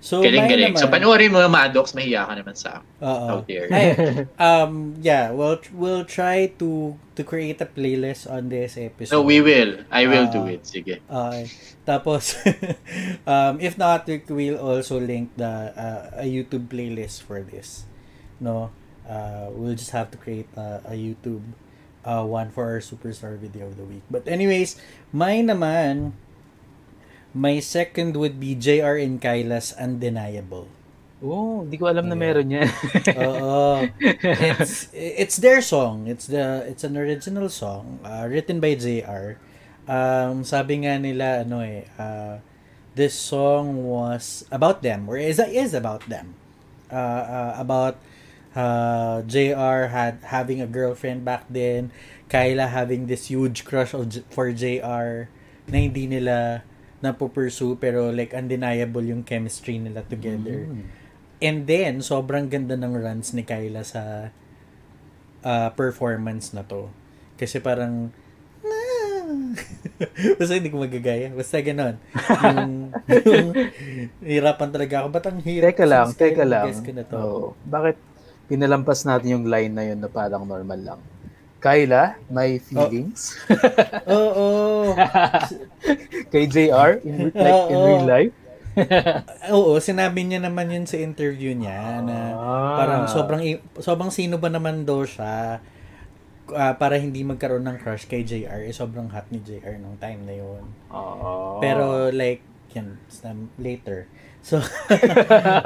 [0.03, 0.75] So, Galing, galing.
[0.75, 3.39] So, naman- panoorin mo Maddox, mahiya ka naman sa Oo.
[3.39, 3.71] out there.
[4.35, 9.15] Um, yeah, we'll, we'll try to to create a playlist on this episode.
[9.15, 9.87] No, we will.
[9.95, 10.55] I will do Ah.
[10.59, 10.67] it.
[10.67, 10.99] Sige.
[11.07, 11.47] Okay.
[11.87, 12.35] Tapos,
[13.31, 17.87] um, if not, we will also link the uh, a YouTube playlist for this.
[18.43, 18.75] No,
[19.07, 21.47] uh, we'll just have to create a, a YouTube
[22.05, 24.03] uh, one for our superstar video of the week.
[24.11, 24.77] But anyways,
[25.13, 26.13] mine naman,
[27.35, 30.69] my second would be JR and Kyla's Undeniable.
[31.23, 32.23] Oh, hindi ko alam na Yeah.
[32.27, 32.67] meron yan.
[33.31, 33.87] Oo.
[34.03, 36.11] it's it's their song.
[36.11, 39.39] It's the it's an original song uh, written by JR.
[39.87, 42.43] Um sabi nga nila ano eh uh,
[42.99, 46.35] this song was about them or is is about them.
[46.91, 47.97] Uh, uh, about
[48.55, 51.91] uh, JR had having a girlfriend back then,
[52.29, 55.29] Kyla having this huge crush of, J- for JR
[55.69, 56.65] na hindi nila
[57.03, 60.71] napupursue pero like undeniable yung chemistry nila together.
[61.43, 64.31] And then, sobrang ganda ng runs ni Kyla sa
[65.43, 66.87] uh, performance na to.
[67.35, 68.15] Kasi parang,
[70.39, 71.31] Basta hindi ko magagaya.
[71.33, 71.97] Basta ganon.
[72.43, 72.93] Yung,
[73.29, 73.49] yung
[74.23, 75.09] hirapan talaga ako.
[75.13, 75.75] Ba't ang hirap?
[75.75, 76.67] teka lang, teka lang.
[76.69, 77.17] guess ko na to?
[77.19, 77.47] Oo.
[77.67, 77.97] Bakit
[78.53, 81.01] pinalampas natin yung line na yun na parang normal lang?
[81.57, 83.39] Kyla, my feelings.
[84.13, 84.93] Oo.
[86.35, 87.87] Kay JR, in, like in Oo.
[87.89, 88.35] real life.
[89.55, 92.75] Oo, sinabi niya naman yun sa interview niya na Ah.
[92.77, 93.43] parang sobrang
[93.79, 95.61] sobrang sino ba naman daw siya
[96.51, 98.65] ah, para hindi magkaroon ng crush kay JR.
[98.65, 100.65] Eh, sobrang hot ni JR nung time na yun.
[100.91, 101.57] Oo.
[101.61, 102.97] Pero like yan
[103.57, 104.09] later.
[104.43, 104.59] So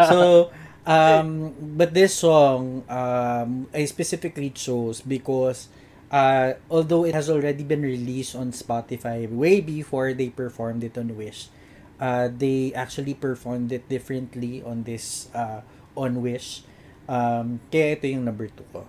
[0.05, 0.51] so
[0.87, 5.69] um but this song um I specifically chose because
[6.11, 11.17] uh although it has already been released on Spotify way before they performed it on
[11.19, 11.51] Wish
[11.99, 15.61] uh they actually performed it differently on this uh
[15.99, 16.63] on Wish
[17.11, 18.87] um kaya ito yung number 2 ko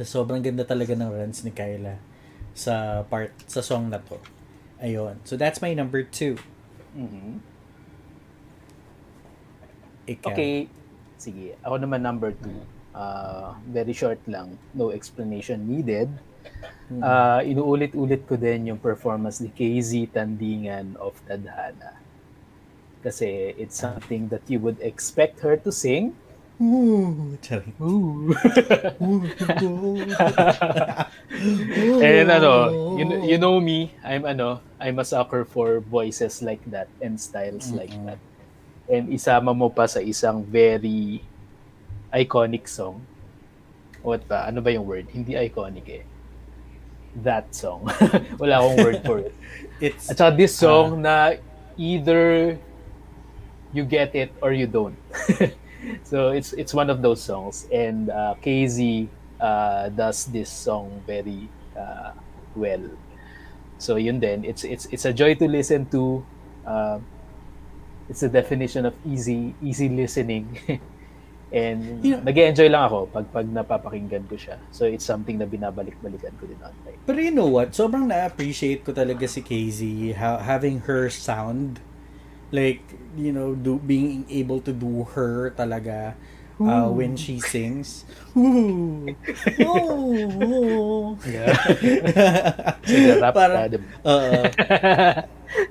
[0.00, 2.00] sobrang ganda talaga ng runs ni Kyla
[2.56, 4.16] sa part sa song na to
[4.80, 6.38] ayun so that's my number 2
[6.90, 7.38] Mhm.
[10.10, 10.34] Ikaw.
[10.34, 10.66] Okay.
[11.20, 11.52] Sige.
[11.60, 12.56] Ako naman number two.
[12.96, 14.56] Uh, very short lang.
[14.72, 16.08] No explanation needed.
[16.90, 21.94] Uh, inuulit-ulit ko din yung performance ni KZ Tandingan of Tadhana.
[23.04, 26.16] Kasi it's something that you would expect her to sing.
[26.60, 27.72] Ooh, charing.
[27.80, 28.36] Ooh.
[32.04, 32.52] And ano,
[33.00, 37.72] you, you know me, I'm ano, I'm a sucker for voices like that and styles
[37.72, 38.12] like Mm-mm.
[38.12, 38.20] that.
[38.90, 41.22] And isama mo pa sa isang very
[42.10, 42.98] iconic song.
[44.02, 44.50] What ba?
[44.50, 45.06] Ano ba yung word?
[45.14, 46.04] Hindi iconic eh.
[47.22, 47.86] That song.
[48.40, 49.34] Wala akong word for it.
[49.80, 51.38] It's At saka this song na
[51.80, 52.58] either
[53.72, 54.98] you get it or you don't.
[56.10, 59.08] so it's it's one of those songs and uh, KZ
[59.40, 62.12] uh, does this song very uh,
[62.52, 62.84] well.
[63.80, 66.20] So yun din, it's it's it's a joy to listen to.
[66.66, 67.00] Uh,
[68.10, 70.58] it's a definition of easy easy listening.
[71.50, 72.22] And Yeah.
[72.22, 74.62] nag-enjoy lang ako pag pag napapakinggan ko siya.
[74.70, 77.02] So it's something na binabalik-balikan ko din online.
[77.02, 77.74] Pero you know what?
[77.74, 79.80] Sobrang na-appreciate ko talaga si KZ
[80.14, 81.82] ha- having her sound
[82.50, 82.82] like
[83.18, 86.14] you know do being able to do her talaga
[86.60, 88.04] uh, when she sings.
[88.36, 89.08] Ooh.
[89.64, 91.16] Oh.
[91.26, 91.52] Yeah.
[92.86, 93.86] Sige, rap parang, ka, diba?
[94.06, 94.40] Oo.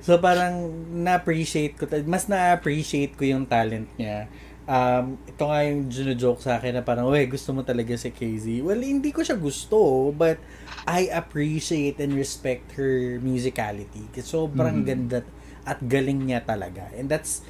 [0.04, 4.30] so parang na-appreciate ko, mas na-appreciate ko yung talent niya.
[4.70, 8.62] Um, ito nga yung joke sa akin na parang, uy, gusto mo talaga si KZ.
[8.62, 10.38] Well, hindi ko siya gusto, but
[10.86, 14.06] I appreciate and respect her musicality.
[14.14, 15.26] Kasi sobrang ganda
[15.66, 16.86] at galing niya talaga.
[16.94, 17.42] And that's,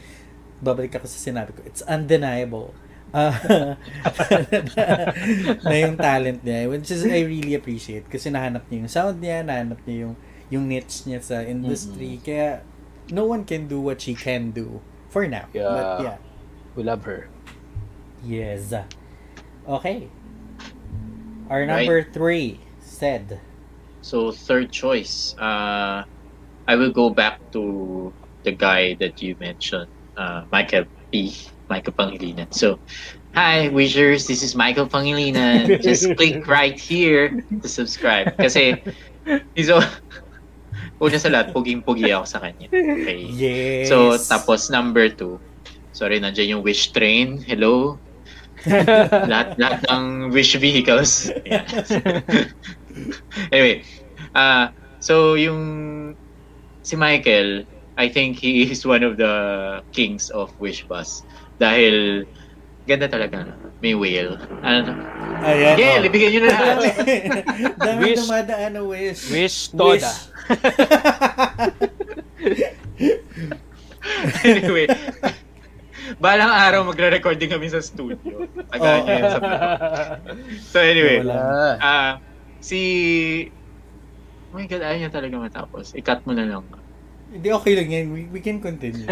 [0.64, 2.72] babalik ako sa sinabi ko, it's undeniable.
[3.10, 3.34] Ah,
[5.66, 9.42] na yung talent niya, which is I really appreciate kasi nahanap niya yung sound niya,
[9.42, 10.14] nahanap niya yung
[10.50, 12.22] yung niche niya sa industry.
[12.22, 12.62] Kaya
[13.10, 14.78] no one can do what she can do
[15.10, 15.50] for now.
[15.50, 15.70] Yeah.
[15.74, 16.18] But yeah.
[16.78, 17.26] We love her.
[18.22, 18.70] Yes.
[19.66, 20.06] Okay.
[21.50, 21.82] Our Right.
[21.82, 23.42] number three said.
[24.02, 26.06] So third choice, uh,
[26.66, 28.12] I will go back to
[28.46, 31.34] the guy that you mentioned, uh, Michael P.
[31.70, 32.50] Michael Pangilinan.
[32.50, 32.82] So,
[33.32, 35.80] hi Wishers, this is Michael Pangilinan.
[35.80, 38.34] Just click right here to subscribe.
[38.36, 38.82] Kasi,
[39.54, 39.86] he's all,
[41.00, 42.66] una sa lahat, puging-pugi ako sa kanya.
[42.68, 43.30] Okay.
[43.30, 43.88] Yes.
[43.88, 45.38] So, tapos number two,
[45.94, 47.38] sorry, nandiyan yung Wish Train.
[47.38, 47.96] Hello?
[49.30, 51.32] lahat, lahat ng Wish vehicles.
[51.46, 51.64] Yeah.
[53.54, 53.86] anyway,
[54.34, 56.12] uh, so yung
[56.82, 57.64] si Michael,
[57.96, 61.22] I think he is one of the kings of Wish Bus.
[61.60, 62.24] Dahil
[62.88, 63.52] ganda talaga.
[63.84, 64.40] May whale.
[64.64, 64.96] Ano?
[65.44, 65.76] Ayan.
[65.76, 66.04] Yeah, oh.
[66.04, 66.76] libigyan nyo na lahat.
[67.84, 69.22] Dami Wish- dumadaan na wish.
[69.28, 70.12] Wish Toda.
[74.44, 74.86] anyway,
[76.20, 78.44] balang araw magre-recording kami sa studio.
[78.68, 79.60] Tagaan nyo yun sa vlog.
[80.68, 81.24] So anyway,
[81.80, 82.20] ah
[82.60, 82.80] si...
[84.50, 85.94] Oh my God, ayaw niya talaga matapos.
[85.96, 86.64] I-cut mo na lang.
[87.30, 88.06] Hindi, okay lang yan.
[88.10, 89.06] We, we can continue.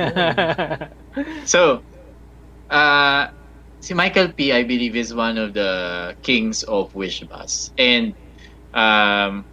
[1.46, 1.86] So,
[2.70, 3.28] uh,
[3.80, 7.72] si Michael P, I believe, is one of the kings of Wish Bus.
[7.78, 8.14] And,
[8.74, 9.44] um,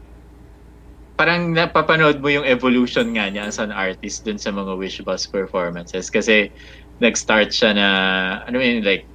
[1.16, 5.28] parang napapanood mo yung evolution nga niya as an artist dun sa mga Wish Bus
[5.28, 6.10] performances.
[6.10, 6.52] Kasi,
[7.00, 7.88] nag-start siya na,
[8.48, 9.06] ano yun, like,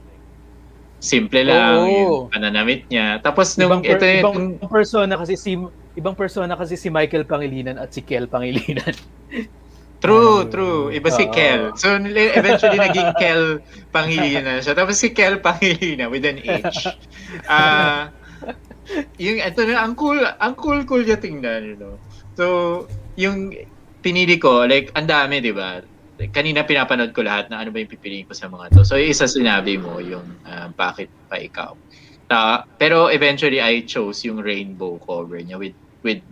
[1.00, 1.88] simple lang, Oo.
[1.88, 3.20] yung pananamit niya.
[3.24, 5.56] Tapos, nung, ibang, per- ito yung, ibang persona kasi si
[5.96, 8.94] ibang persona kasi si Michael Pangilinan at si Kel Pangilinan.
[10.00, 10.88] True, true.
[10.88, 11.32] Iba si Oo.
[11.32, 11.76] Kel.
[11.76, 13.60] So, nil- eventually naging Kel
[13.92, 14.72] Pangilinan siya.
[14.72, 16.88] Tapos si Kel Pangilinan with an H.
[17.46, 18.08] Ah,
[19.20, 21.94] yung, ito na, ang cool, ang cool, cool niya tingnan, you know.
[22.34, 22.44] So,
[23.20, 23.52] yung
[24.00, 25.84] pinili ko, like, ang dami, di ba?
[26.32, 28.84] Kanina pinapanood ko lahat na ano ba yung pipiliin ko sa mga to.
[28.88, 31.76] So, yung isa sinabi mo, yung ah, bakit pa ikaw.
[32.32, 36.22] Ah, pero eventually, I chose yung rainbow cover niya with with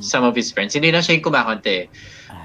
[0.00, 0.72] some of his friends.
[0.72, 1.90] Hindi na siya yung kumakante.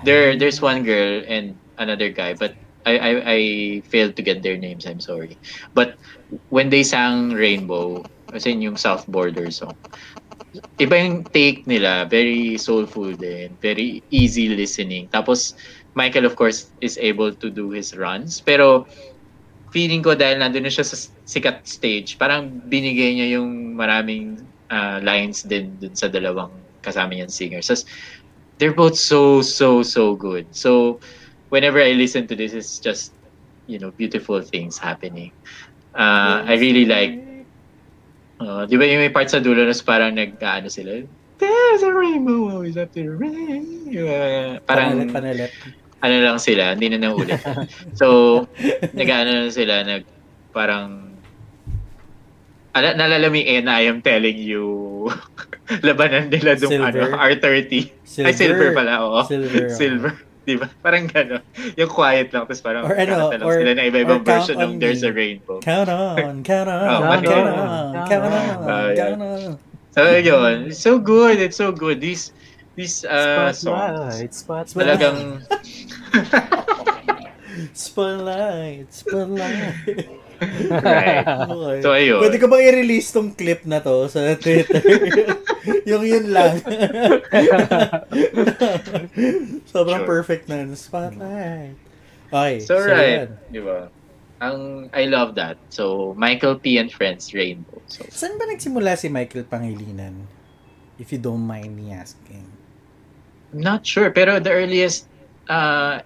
[0.03, 3.39] There, there's one girl and another guy, but I, I, I
[3.85, 4.85] failed to get their names.
[4.85, 5.37] I'm sorry.
[5.73, 5.97] But
[6.49, 9.75] when they sang Rainbow, kasi yung South Border song,
[10.79, 12.07] iba yung take nila.
[12.09, 13.57] Very soulful din.
[13.61, 15.07] Very easy listening.
[15.13, 15.53] Tapos,
[15.93, 18.41] Michael, of course, is able to do his runs.
[18.41, 18.87] Pero,
[19.71, 24.39] feeling ko dahil nandun na siya sa sikat stage, parang binigay niya yung maraming
[24.71, 27.67] uh, lines din dun sa dalawang kasama niyang singers.
[27.69, 27.75] So,
[28.61, 30.45] they're both so, so, so good.
[30.53, 31.01] So,
[31.49, 33.11] whenever I listen to this, it's just,
[33.65, 35.33] you know, beautiful things happening.
[35.97, 37.17] Uh, I really like,
[38.37, 41.01] uh, di ba yung may part sa dulo na parang nag-ano sila,
[41.41, 43.89] There's a rainbow always after rain.
[43.89, 45.51] Uh, parang, Panalit, panalit.
[46.05, 47.41] ano lang sila, hindi na naulit.
[47.99, 48.45] so,
[48.93, 50.05] nag-ano na sila, nag,
[50.53, 51.10] parang,
[52.71, 55.07] ala, nalala mo yung Ena, I am telling you,
[55.87, 57.11] labanan nila dong ano, Silver.
[57.15, 57.71] R30.
[58.23, 59.21] Ay, silver pala, oo.
[59.23, 59.67] Silver.
[59.71, 60.13] Silver.
[60.41, 60.65] Di ba?
[60.81, 61.43] Parang gano'n.
[61.77, 65.05] Yung quiet lang, tapos parang Or ano, or- sila na iba-ibang version on ng There's
[65.05, 65.61] a Rainbow.
[65.61, 67.37] Count on, count on, Oh, count, okay.
[67.37, 68.33] on, count on,
[68.65, 68.95] Ah, yeah.
[68.97, 69.51] count on.
[69.93, 70.71] So, yun.
[70.73, 71.37] It's so good.
[71.37, 72.01] It's so good.
[72.01, 72.33] These,
[72.73, 74.17] these uh, songs.
[74.17, 74.73] Spotlight, spotlight.
[74.81, 75.17] Talagang,
[77.73, 80.09] Spotlight, spotlight.
[80.41, 81.25] Right.
[81.25, 81.81] Okay.
[81.85, 82.19] So, ayun.
[82.19, 84.81] Pwede ka bang i-release tong clip na to sa Twitter?
[85.89, 86.57] yung yun lang.
[89.71, 90.09] Sobrang Sure.
[90.09, 90.65] perfect na.
[90.73, 91.77] Spotlight.
[92.33, 92.59] Okay.
[92.65, 93.29] So, right.
[93.29, 93.29] yun.
[93.53, 93.87] Di ba?
[94.41, 95.61] Ang, I love that.
[95.69, 96.81] So, Michael P.
[96.81, 97.77] and Friends, Rainbow.
[97.85, 100.25] So, Saan ba nagsimula si Michael Pangilinan?
[100.97, 102.45] If you don't mind me asking.
[103.53, 104.09] I'm not sure.
[104.09, 105.05] Pero the earliest
[105.45, 106.01] uh,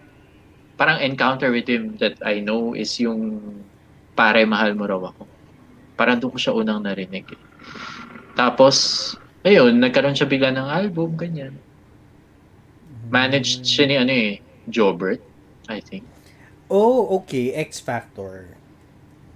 [0.76, 3.64] parang encounter with him that I know is yung
[4.16, 5.24] Pare Mahal Mo Raw Ako.
[5.96, 7.28] Parang doon ko siya unang narinig.
[7.28, 7.42] eh.
[8.36, 8.76] Tapos,
[9.44, 11.56] ayun, nagkaroon siya bigla ng album, ganyan.
[13.08, 14.32] Managed siya ni ano eh,
[14.66, 15.22] Jobert,
[15.70, 16.04] I think.
[16.68, 17.54] Oh, okay.
[17.54, 18.50] X Factor.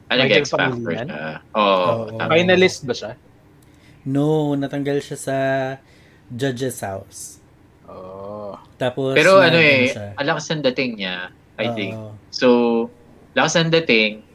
[0.10, 1.16] Ah, Michael nag-X Factor siya.
[1.54, 1.62] Oo.
[1.62, 2.18] Oo.
[2.18, 2.30] tama.
[2.34, 3.12] Finalist ba siya?
[4.10, 5.38] No, natanggal siya sa
[6.34, 7.38] Judge's House.
[7.86, 8.58] Oh.
[8.82, 10.18] Tapos, Pero ano eh, siya.
[10.50, 11.30] ang dating niya,
[11.62, 11.76] I Oo.
[11.78, 11.94] think.
[12.34, 12.48] So,
[13.38, 14.26] lakas ng dating,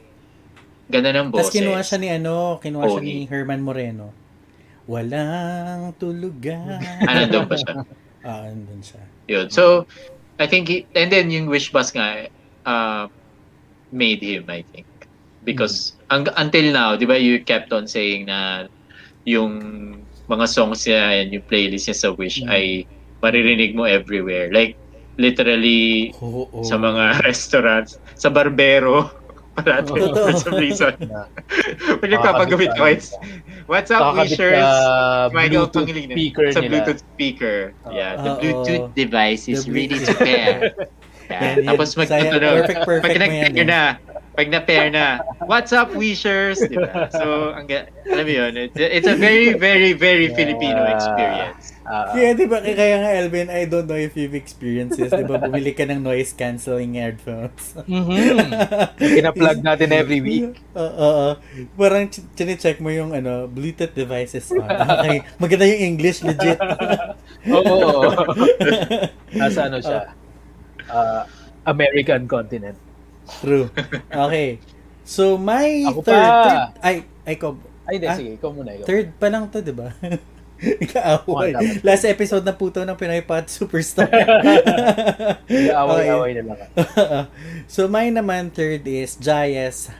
[0.87, 1.49] ganda ng boses.
[1.49, 4.13] Tapos kinuha siya ni ano, kinuha siya ni Herman Moreno.
[4.85, 6.77] Walang tulugan.
[7.03, 7.73] Ah, nandun pa siya.
[8.25, 9.05] Ah, andun siya.
[9.29, 9.53] Yun.
[9.53, 9.85] So,
[10.41, 12.25] I think, he, and then yung Wish Bus nga,
[12.65, 13.05] uh,
[13.93, 14.89] made him, I think.
[15.45, 18.65] because ang, until now, 'di ba, you kept on saying na
[19.29, 19.53] yung
[20.25, 22.49] mga songs niya and yung playlist niya sa Wish Mm.
[22.49, 22.65] ay
[23.21, 24.49] maririnig mo everywhere.
[24.49, 24.73] Like
[25.21, 26.65] literally Oo, oo.
[26.65, 29.13] sa mga restaurants, sa barbero,
[29.55, 30.13] parati Totoo.
[30.13, 30.93] for some reason.
[31.05, 31.97] Yeah.
[32.01, 33.15] Pag nagpapagamit ko, it's,
[33.65, 34.59] what's up, Wishers?
[34.59, 36.11] sa Michael Bluetooth Pangilinan.
[36.11, 36.71] speaker Sa nila.
[36.71, 37.57] Bluetooth speaker.
[37.87, 38.39] Yeah, the Oo.
[38.41, 40.75] Bluetooth device is The ready to pair.
[41.31, 41.57] Yeah.
[41.57, 41.65] yan.
[41.65, 43.65] Tapos mag Saya- ano, perfect, perfect pag nag-pair eh.
[43.65, 43.81] na,
[44.35, 45.05] pag na-pair na,
[45.47, 46.59] what's up, Wishers?
[46.61, 47.07] Diba?
[47.09, 47.65] So, ang,
[48.05, 50.35] alam mo yun, it's, it's a very, very, very Yeah.
[50.37, 51.74] Filipino experience.
[51.85, 55.13] Ah, Kaya di ba, kaya nga Elvin, I don't know if you've experienced this.
[55.13, 57.77] Di ba, bumili ka ng noise cancelling headphones.
[57.85, 58.41] mhm.
[59.13, 60.57] Pina-plug natin every week.
[60.73, 61.29] Oo, oo.
[61.75, 64.65] Parang ch- chine-check mo yung ano, Bluetooth devices on.
[64.65, 66.57] Okay, maganda yung English, legit.
[67.53, 68.09] Oo.
[69.31, 70.09] Nasa ano siya?
[70.87, 71.29] Ah,
[71.63, 72.77] American continent.
[73.39, 73.69] True.
[74.07, 74.57] Okay.
[75.01, 76.41] So, my Ako third, pa.
[76.41, 78.73] third, ay, ay, ko, Ay, hindi, Ah, sige, ikaw muna.
[78.73, 78.85] Ikaw.
[78.85, 79.93] third pa lang to, di ba?
[80.85, 81.49] Ikaaway.
[81.53, 81.83] Oh, dapat.
[81.85, 84.09] Last episode na po to ng Pinoy Pot Superstar.
[85.85, 86.59] Away-away na lang.
[87.73, 89.93] so, mine naman third is Jayas.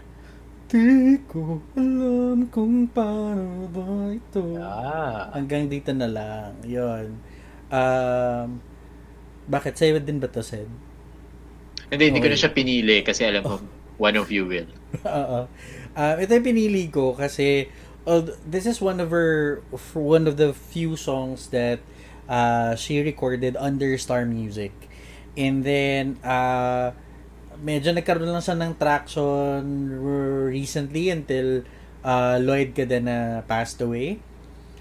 [0.66, 4.58] Di ko alam kung paano ba ito.
[4.58, 5.30] Ah.
[5.32, 6.58] Hanggang dito na lang.
[6.66, 7.22] Yon.
[7.70, 8.48] Um,
[9.46, 9.78] bakit?
[9.78, 10.68] Sa'yo din ba to, Sed?
[11.94, 12.42] Hindi, hindi ko na Okay.
[12.42, 13.62] siya pinili kasi alam ko,
[14.02, 14.66] one of you will.
[15.06, 15.46] Oo.
[15.96, 17.70] Uh, ito yung pinili ko kasi
[18.06, 19.62] uh, this is one of her
[19.94, 21.80] one of the few songs that
[22.30, 24.72] uh, she recorded under Star Music.
[25.36, 26.96] And then uh,
[27.60, 29.92] medyo nagkaroon lang siya ng traction
[30.50, 31.68] recently until
[32.06, 34.22] uh, Lloyd Cadena passed away.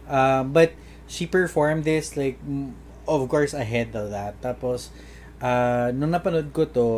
[0.06, 0.76] Uh, but
[1.08, 2.38] she performed this like
[3.08, 4.38] of course ahead of that.
[4.44, 4.92] Tapos
[5.42, 6.88] uh, nung napanood ko to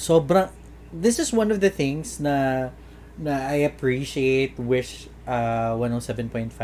[0.00, 0.50] sobrang
[0.88, 2.68] this is one of the things na
[3.18, 6.54] na I appreciate Wish uh 107.5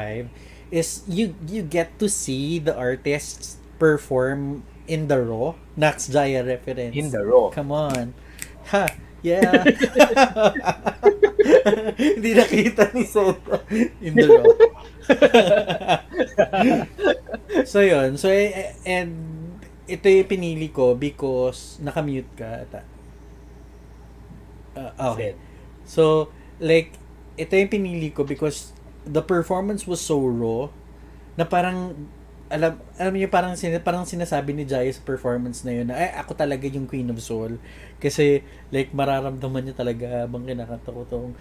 [0.70, 5.54] is you you get to see the artists perform in the raw.
[5.76, 6.96] Nax Jaya reference.
[6.96, 7.50] In the raw.
[7.50, 8.14] come on.
[8.70, 8.86] Ha
[9.20, 9.64] yeah.
[11.94, 13.66] Hindi nakita ni Soto
[14.00, 14.44] in the raw.
[17.70, 18.18] So yun.
[18.18, 19.34] So eh, and
[19.84, 22.80] ito yung pinili ko because nakamute ka ata.
[24.74, 25.38] Uh, okay.
[25.84, 26.94] So, like,
[27.34, 28.74] ito yung pinili ko because
[29.04, 30.70] the performance was so raw
[31.34, 31.94] na parang
[32.46, 36.14] alam alam niyo parang sin, parang sinasabi ni Jaya sa performance na yun na ay
[36.22, 37.58] ako talaga yung Queen of Soul
[37.98, 41.32] kasi like mararamdaman niya talaga habang kinakanta ko tong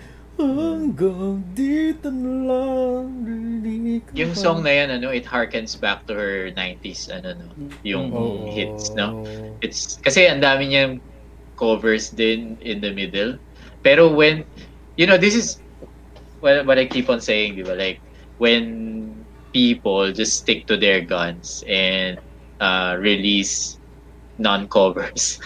[0.41, 3.05] hanggang dito na lang
[4.17, 7.47] Yung pa." song na yan, ano, it harkens back to her 90s, ano, no,
[7.85, 8.49] yung Oo.
[8.49, 9.21] hits, no?
[9.61, 10.97] It's, kasi ang dami niyang
[11.55, 13.37] covers din in the middle.
[13.85, 14.45] Pero when,
[14.95, 15.59] you know, this is
[16.39, 17.73] what, what I keep on saying, di ba?
[17.73, 17.99] Like,
[18.37, 22.19] when people just stick to their guns and
[22.59, 23.79] uh, release
[24.37, 25.39] non-covers,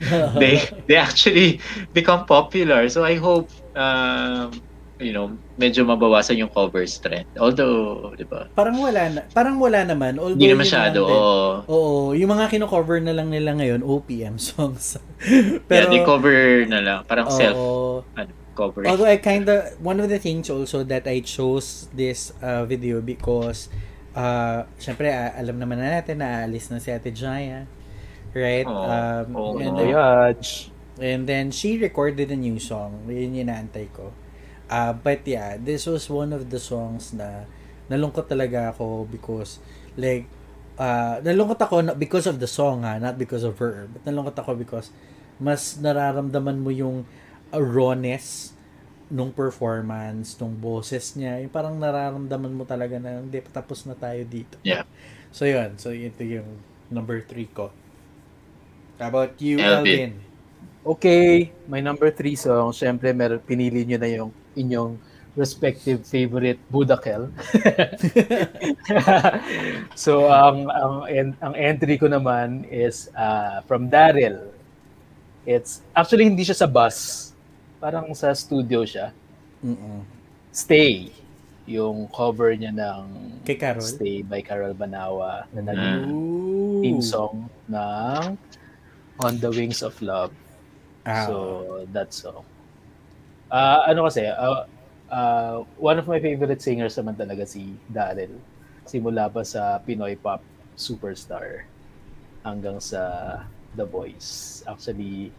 [0.38, 1.60] they they actually
[1.92, 2.88] become popular.
[2.88, 4.52] So I hope, um,
[5.00, 7.26] you know, medyo mabawasan yung covers trend.
[7.36, 8.48] Although, di ba?
[8.52, 11.00] parang wala na parang wala naman although Hindi na yun masyado.
[11.04, 11.16] din.
[11.16, 11.48] Oo.
[11.68, 14.96] Oo, yung mga kino-cover na lang nila ngayon, OPM songs.
[15.68, 16.98] Pero, yeah, they cover na lang.
[17.08, 17.36] Parang oo.
[17.36, 17.56] self
[18.16, 18.88] ano, covering.
[18.88, 23.68] Although I kinda, one of the things also that I chose this uh, video because,
[24.16, 27.68] uh, syempre, uh, alam naman na natin na aalis na si Ate Jaya.
[28.32, 28.64] Right?
[28.64, 28.72] Oo.
[28.72, 29.52] um, Oo.
[29.60, 29.96] and, Oh, then,
[30.96, 33.04] and then, she recorded a new song.
[33.04, 34.16] Yun yung inaantay ko.
[34.66, 37.46] Uh, but yeah, this was one of the songs na
[37.86, 39.60] nalungkot talaga ako because,
[39.94, 40.26] like,
[40.80, 43.86] uh, nalungkot ako not because of the song ha, not because of her.
[43.92, 44.90] But nalungkot ako because
[45.36, 47.04] mas nararamdaman mo yung
[47.60, 48.56] rawness
[49.06, 51.38] nung performance, nung boses niya.
[51.38, 54.58] Yung parang nararamdaman mo talaga na hindi, tapos na tayo dito.
[54.66, 54.82] Yeah.
[55.30, 56.58] So yun, so ito yung
[56.90, 57.70] number three ko.
[58.98, 59.84] How about you, Elvin.
[59.84, 60.12] Elvin?
[60.86, 64.94] Okay, my number three song, syempre meron, pinili nyo na yung inyong
[65.36, 67.28] respective favorite Budakel.
[69.94, 74.48] so, ang, ang, en- ang entry ko naman is uh, from Daryl.
[75.44, 77.30] It's, actually hindi siya sa bus.
[77.86, 79.14] Parang sa studio siya.
[79.62, 80.02] Mm-mm.
[80.50, 81.14] Stay.
[81.70, 83.02] Yung cover niya ng
[83.46, 83.86] Kay Carol?
[83.86, 86.10] Stay by Carol Banawa na naging Ah.
[86.10, 86.82] Ooh.
[86.82, 88.34] theme song ng
[89.22, 90.34] On the Wings of Love.
[91.06, 91.30] Ah.
[91.30, 91.34] So,
[91.94, 92.42] that song.
[93.54, 94.66] Ah, ano kasi, ah,
[95.06, 98.34] ah, one of my favorite singers naman talaga si Daryl.
[98.82, 100.42] Simula pa sa Pinoy pop
[100.74, 101.70] superstar
[102.42, 102.98] hanggang sa
[103.78, 104.66] The Voice.
[104.66, 105.30] Actually,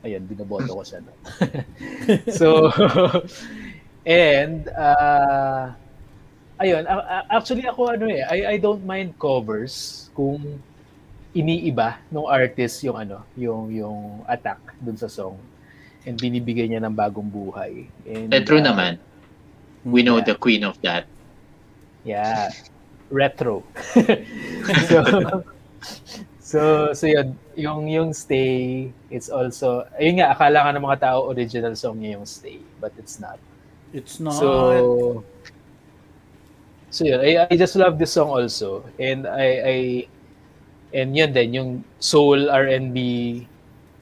[0.00, 1.04] Ayun, binoboto ko siya.
[1.04, 1.12] No?
[2.40, 2.72] so,
[4.08, 5.76] and, uh,
[6.60, 6.88] ayun,
[7.28, 10.60] actually ako ano eh, I, I don't mind covers kung
[11.36, 15.38] iniiba ng artist yung ano, yung yung attack dun sa song
[16.08, 17.88] and binibigay niya ng bagong buhay.
[18.08, 18.98] And, eh, true uh, naman.
[19.84, 20.32] We know yeah.
[20.32, 21.08] the queen of that.
[22.04, 22.52] Yeah.
[23.10, 23.64] Retro.
[24.88, 24.98] so,
[26.40, 26.60] so,
[26.92, 31.76] so yun, yung, yung stay, it's also, ayun nga, akala ka ng mga tao original
[31.76, 33.36] song niya yung stay, but it's not.
[33.92, 34.40] It's not.
[34.40, 35.22] So,
[36.88, 38.88] so yun, I, I just love this song also.
[38.96, 39.76] And I, I,
[40.96, 42.96] and yun din, yung soul R&B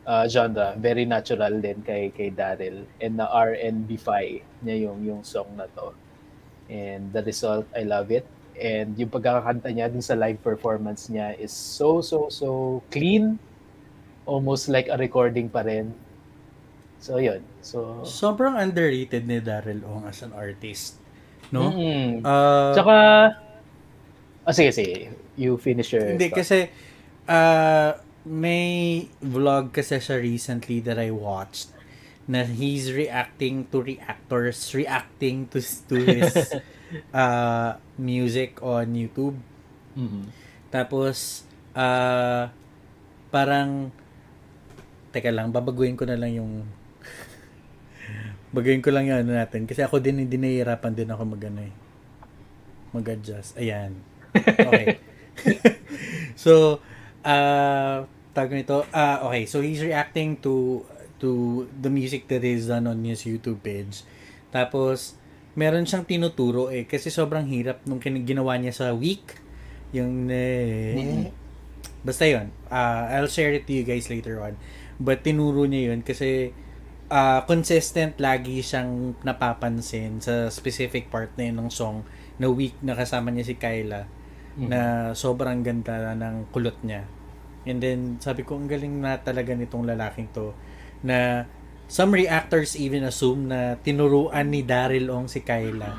[0.09, 5.53] uh, genre, very natural din kay kay Daryl and na R&B-fy niya yung yung song
[5.53, 5.93] na to.
[6.73, 8.25] And the result, I love it.
[8.59, 13.37] And yung pagkakanta niya dun sa live performance niya is so so so clean,
[14.29, 15.97] almost like a recording pa rin.
[17.01, 17.41] So yun.
[17.65, 21.01] So sobrang underrated ni Daryl Ong as an artist.
[21.49, 21.73] No?
[21.73, 22.29] Mm-hmm.
[22.29, 22.97] Uh, Tsaka
[24.49, 25.13] Oh, sige, sige.
[25.37, 26.41] You finish your Hindi, stuff.
[26.41, 26.59] kasi
[27.29, 31.77] uh, may vlog kasi siya recently that I watched
[32.29, 36.53] na he's reacting to reactors reacting to to his
[37.13, 39.37] uh, music on YouTube.
[39.97, 40.25] Mm-hmm.
[40.73, 41.45] Tapos
[41.77, 42.49] uh,
[43.29, 43.93] parang
[45.11, 46.65] teka lang, babaguhin ko na lang yung
[48.55, 51.61] baguhin ko lang yung ano natin kasi ako din hindi nahihirapan din ako mag ano
[51.65, 51.75] eh
[52.93, 53.57] mag-adjust.
[53.61, 54.01] Ayan.
[54.35, 55.01] Okay.
[56.45, 56.81] so,
[57.25, 60.85] uh, tawag nito, uh, okay, so he's reacting to
[61.19, 64.07] to the music that is done on his YouTube page.
[64.55, 65.19] Tapos,
[65.59, 69.35] meron siyang tinuturo eh, kasi sobrang hirap nung ginawa niya sa week.
[69.91, 71.35] Yung, eh,
[72.07, 72.55] basta yun.
[72.71, 74.55] Uh, I'll share it to you guys later on.
[74.99, 76.51] But tinuro niya yun kasi
[77.09, 82.05] uh, consistent lagi siyang napapansin sa specific part na yun ng song
[82.39, 84.69] na week na kasama niya si Kyla mm-hmm.
[84.69, 84.81] na
[85.15, 87.07] sobrang ganda ng kulot niya.
[87.69, 90.57] And then, sabi ko, ang galing na talaga nitong lalaking to
[91.05, 91.45] na
[91.87, 95.95] some reactors even assume na tinuruan ni Daryl Ong si Kyla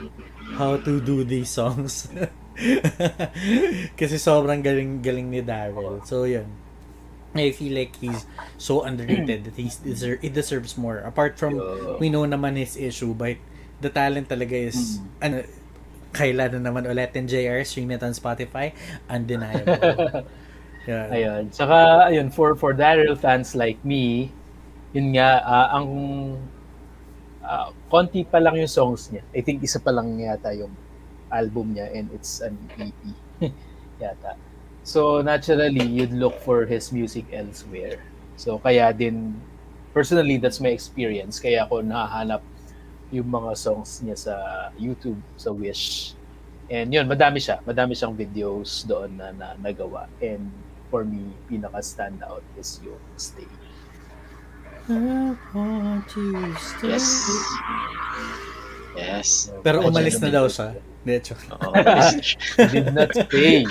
[0.58, 2.10] how to do these songs.
[4.00, 6.02] Kasi sobrang galing-galing ni Daryl.
[6.04, 6.50] So, yun.
[7.36, 8.26] I feel like he's
[8.58, 10.98] so underrated that he's deserve, he deserves more.
[11.06, 11.62] Apart from,
[12.02, 13.38] we know naman his issue, but
[13.82, 15.06] the talent talaga is, mm.
[15.22, 15.38] ano,
[16.10, 18.74] Kyla na naman ulit in JR, stream it on Spotify,
[19.10, 20.26] undeniable.
[20.90, 21.14] Yeah.
[21.14, 21.54] Ayun.
[21.54, 24.34] Saka, ayun, for, for Daryl fans like me,
[24.90, 25.88] yun nga, uh, ang
[27.46, 29.22] uh, konti pa lang yung songs niya.
[29.38, 30.74] I think isa pa lang yata yung
[31.30, 33.02] album niya and it's an EP
[34.02, 34.34] yata.
[34.90, 38.02] So, naturally, you'd look for his music elsewhere.
[38.42, 39.38] So, kaya din,
[39.94, 41.38] personally, that's my experience.
[41.38, 42.42] Kaya ako nahahanap
[43.14, 44.34] yung mga songs niya sa
[44.82, 46.18] YouTube, sa Wish.
[46.74, 47.62] And yun, madami siya.
[47.70, 50.10] Madami siyang videos doon na, na nagawa.
[50.26, 50.50] And
[50.90, 53.46] for me, pinaka-standout is yung stay.
[54.90, 56.24] I want to
[56.58, 56.98] stay.
[56.98, 57.06] Yes.
[58.98, 59.30] Yes.
[59.62, 60.74] Pero umalis na daw siya.
[61.06, 61.36] De hecho.
[61.62, 61.72] Oh,
[62.72, 63.66] Did not stay.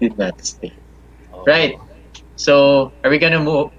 [0.00, 0.72] Did not stay.
[1.32, 1.44] Oh.
[1.46, 1.78] Right.
[2.36, 3.72] So, are we gonna move?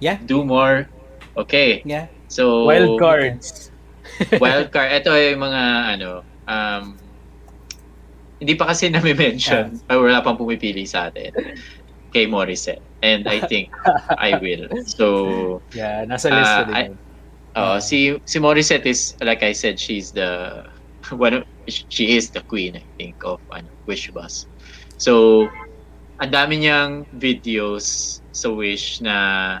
[0.00, 0.18] Yeah.
[0.24, 0.88] Do more?
[1.36, 1.82] Okay.
[1.84, 2.08] Yeah.
[2.28, 3.70] So, wild cards.
[4.40, 4.92] wild card.
[4.92, 5.62] Ito ay mga
[5.96, 6.10] ano,
[6.48, 6.96] um,
[8.40, 9.96] hindi pa kasi na-mention, yeah.
[9.96, 11.32] wala pang pumipili sa atin
[12.12, 12.82] kay Morissette.
[13.04, 13.68] And I think
[14.16, 14.68] I will.
[14.84, 16.96] So, yeah, nasa list uh, din.
[17.54, 20.64] uh, si si Morissette is like I said, she's the
[21.12, 24.46] one of, she is the queen I think of ano, Wish Bus.
[24.96, 25.46] So,
[26.20, 29.58] ang dami niyang videos sa Wish na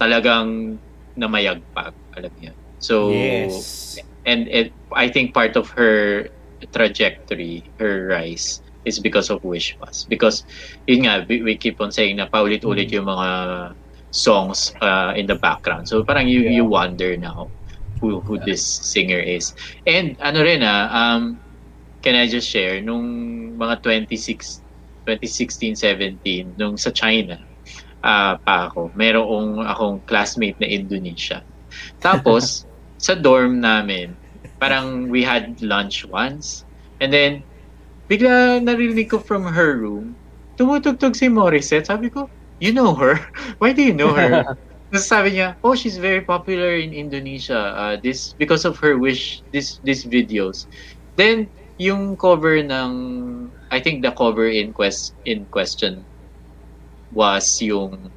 [0.00, 0.78] talagang
[1.16, 2.52] namayagpag, alam niyo.
[2.78, 3.98] So, yes.
[4.28, 6.28] and it, I think part of her
[6.72, 10.04] trajectory, her rise, is because of Wish Pass.
[10.04, 10.44] Because,
[10.86, 13.02] yun nga, we, we keep on saying na paulit-ulit mm-hmm.
[13.02, 13.28] yung mga
[14.12, 15.88] songs uh, in the background.
[15.88, 16.62] So, parang you, yeah.
[16.62, 17.50] you wonder now
[18.00, 19.54] who, who this singer is.
[19.86, 21.40] And, ano rin ah, um,
[22.02, 23.04] can I just share, nung
[23.58, 24.62] mga 26,
[25.06, 27.38] 2016, 17, nung sa China,
[28.04, 31.42] uh, pa ako, merong akong classmate na Indonesia.
[31.98, 32.66] Tapos,
[33.04, 34.16] sa dorm namin,
[34.60, 36.64] parang we had lunch once.
[37.00, 37.44] And then,
[38.08, 40.16] bigla narinig ko from her room,
[40.56, 41.90] tumutugtog si Morissette.
[41.90, 43.20] Sabi ko, you know her?
[43.60, 44.44] Why do you know her?
[44.96, 47.76] Tapos sabi niya, oh, she's very popular in Indonesia.
[47.76, 50.64] Uh, this because of her wish, this these videos.
[51.20, 52.92] Then yung cover ng,
[53.68, 56.00] I think the cover in quest in question
[57.12, 58.08] was yung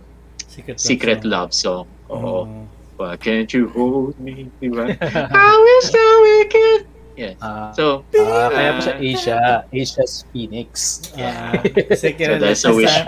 [0.48, 1.32] Secret, secret song.
[1.36, 1.88] love song.
[2.08, 2.48] Oo.
[2.48, 2.64] Mm.
[2.96, 4.48] Why can't you hold me?
[4.64, 4.96] Diba?
[5.36, 6.84] I wish that we could.
[7.20, 7.36] Yeah.
[7.44, 8.94] Ah, So, ah, kaya po sa.
[8.96, 9.40] Asia,
[9.76, 11.04] Asia's Phoenix.
[11.20, 11.60] Yeah.
[11.92, 12.16] Kasi
[12.56, 13.04] so sa siya wish sa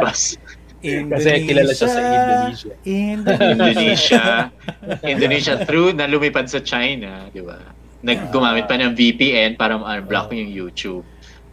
[0.82, 1.22] bus.
[1.22, 2.74] Kasi kilala siya sa Indonesia.
[2.84, 3.50] Indonesia.
[3.54, 4.24] Indonesia.
[5.14, 7.62] Indonesia through na lumipad sa China, di ba?
[8.02, 11.06] Naggumamit pa ng VPN para ma-unblock yung YouTube.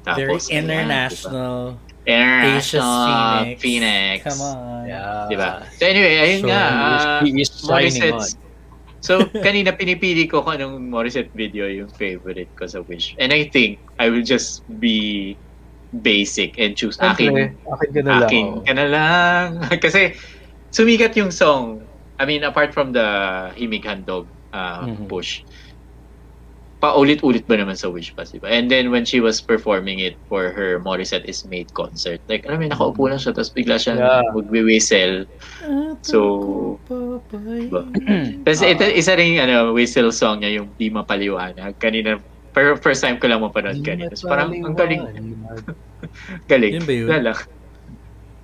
[0.08, 1.76] Very Tapos, ayan, international.
[1.76, 1.86] diba?
[2.08, 3.60] International Phoenix.
[3.60, 4.18] Phoenix.
[4.24, 4.82] Come on.
[4.88, 5.28] Yeah.
[5.28, 5.50] Di ba?
[5.76, 6.62] So anyway, ayun So, nga.
[7.20, 7.68] he is shining on.
[7.68, 8.28] Morissette's
[8.98, 13.14] So, kanina pinipili ko kung anong Morissette video yung favorite ko sa Wish.
[13.22, 15.38] And I think I will just be
[15.90, 17.58] basic and choose Siyempre, akin.
[17.64, 18.28] akin ka na lang.
[18.28, 19.46] Akin ka na lang.
[19.84, 20.12] Kasi
[20.68, 21.84] sumikat yung song.
[22.18, 23.06] I mean, apart from the
[23.54, 25.06] Himig Handog uh, Mhm.
[25.08, 25.46] push,
[26.78, 28.46] paulit-ulit ba naman sa Wish Pass, diba?
[28.46, 32.62] And then when she was performing it for her Morissette is Made concert, like, alam
[32.62, 34.22] mo, nakaupo lang siya, tapos bigla siya Yeah.
[34.30, 35.26] magwi-whistle.
[36.06, 36.18] So,
[37.66, 37.82] Diba?
[38.46, 41.74] Tapos ito, isa rin ano, whistle song niya, yung Di Mapaliwanag.
[41.82, 42.14] Kanina,
[42.58, 44.10] per, first time ko lang mapanood kanina.
[44.18, 45.06] So, parang ang galing,
[46.50, 46.72] galing.
[46.74, 47.06] Yun ba yun?
[47.06, 47.38] Wala lang.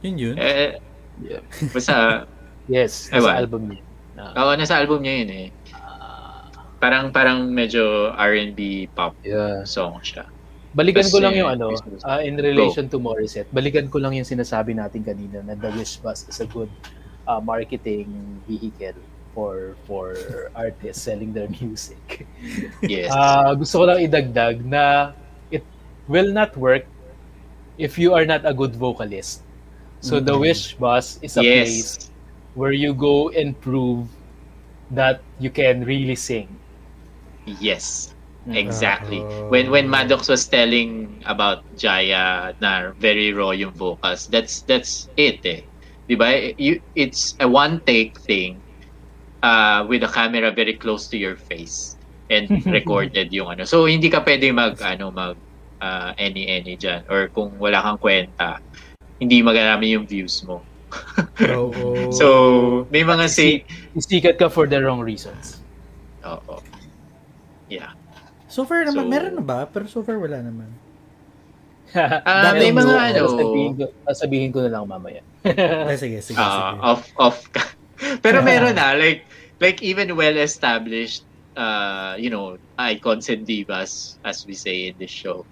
[0.07, 0.37] Yun yun.
[0.39, 0.79] Eh,
[1.15, 1.47] Yeah.
[1.71, 2.27] basta,
[2.75, 3.23] Yes, Ewan.
[3.23, 3.83] sa album niya.
[4.19, 5.49] Ah, oo, nasa album niya yun eh.
[6.83, 9.63] Parang, parang medyo R&B pop yeah.
[9.63, 10.27] song siya.
[10.75, 11.71] Balikan ko lang yung ano,
[12.03, 16.03] ah, in relation to Morissette, balikan ko lang yung sinasabi natin kanina na The Wish
[16.03, 16.71] Bus is a good
[17.31, 18.11] ah, marketing
[18.51, 18.99] vehicle
[19.35, 20.15] for for
[20.55, 22.27] artists selling their music.
[22.81, 23.11] Yes.
[23.13, 25.13] Ah, gusto ko lang idagdag na
[25.51, 25.67] it
[26.09, 26.87] will not work
[27.79, 29.43] if you are not a good vocalist.
[30.01, 30.41] So the Mhm.
[30.47, 32.11] Wish Bus is a place
[32.55, 34.07] where you go and prove
[34.91, 36.49] that you can really sing.
[37.47, 38.15] Yes.
[38.47, 38.57] Mm.
[38.57, 39.21] Exactly.
[39.21, 39.49] Oh.
[39.49, 45.41] When when Maddox was telling about Jaya na very raw yung vocals, that's that's it
[45.45, 45.65] eh.
[46.07, 46.53] 'Di ba?
[46.61, 48.61] You it's a one take thing
[49.45, 52.01] uh with a camera very close to your face
[52.33, 53.69] and recorded yung ano.
[53.69, 55.37] So hindi ka pwede mag ano mag
[55.85, 58.57] uh, any any diyan or kung wala kang kwenta,
[59.21, 60.65] hindi magarami yung views mo.
[61.61, 62.09] Oo.
[62.09, 62.27] So
[62.89, 65.61] may mga say Isikat ka for the wrong reasons.
[66.25, 66.65] Oo.
[67.69, 67.93] Yeah.
[68.49, 69.59] so far naman, So- meron na ba?
[69.69, 70.71] Pero so far wala naman.
[71.95, 75.23] Ah, may mga ano- Sasabihin ko, sasabihin ko na lang mamaya.
[75.47, 76.81] Ah, sige, sige, Ah, sige.
[76.83, 77.63] off off ka.
[78.19, 79.23] Pero meron na like
[79.61, 81.25] like even well established
[81.57, 85.47] uh you know icons and divas as we say in this show.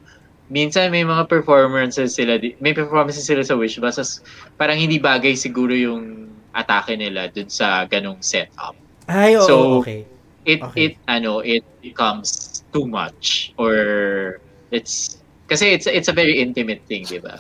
[0.53, 4.21] Minsan may mga performances sila di- may performances sila sa Wish Bus as
[4.59, 8.77] parang hindi bagay siguro yung atake nila dun sa ganong setup.
[9.09, 10.05] Ay, oo, so- okay.
[10.43, 10.91] It Okay.
[10.91, 14.43] it ano it becomes too much or
[14.75, 17.39] it's kasi it's it's a very intimate thing, di ba?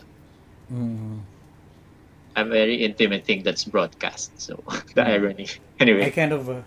[0.70, 1.31] Mm.
[2.34, 4.32] A very intimate thing that's broadcast.
[4.40, 4.62] So
[4.96, 5.46] the irony.
[5.48, 6.10] I Anyway.
[6.10, 6.62] kind of, uh,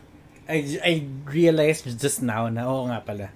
[0.48, 0.94] I, I
[1.26, 3.30] realized just now na, oo nga pala.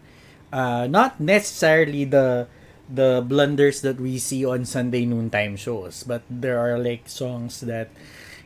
[0.54, 2.46] Uh, not necessarily the
[2.90, 7.90] the blunders that we see on Sunday noontime shows, but there are like songs that,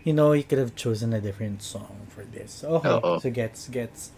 [0.03, 2.59] you know, you could have chosen a different song for this.
[2.63, 3.19] Okay, Oo.
[3.23, 4.11] so gets, gets.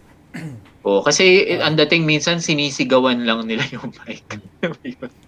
[0.82, 4.26] Oo, kasi eh, ang dating minsan sinisigawan lang nila yung mic.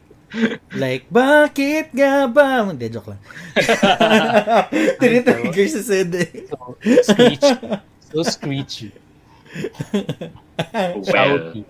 [0.76, 2.68] Like, bakit nga ba?
[2.68, 3.22] Hindi, joke lang.
[5.00, 6.28] Tinitrigger si Sid eh.
[6.52, 7.54] So, screechy.
[8.12, 8.92] So screechy.
[10.68, 11.62] well, Shouty.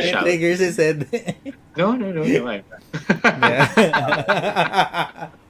[0.00, 0.24] shout.
[0.24, 0.98] Tinitrigger si Sid.
[1.76, 2.48] No, no, no, no.
[2.48, 2.82] I'm not.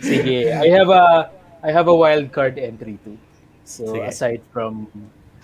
[0.00, 3.18] Sige, I have a I have a wild card entry too.
[3.66, 4.06] So Sige.
[4.06, 4.86] aside from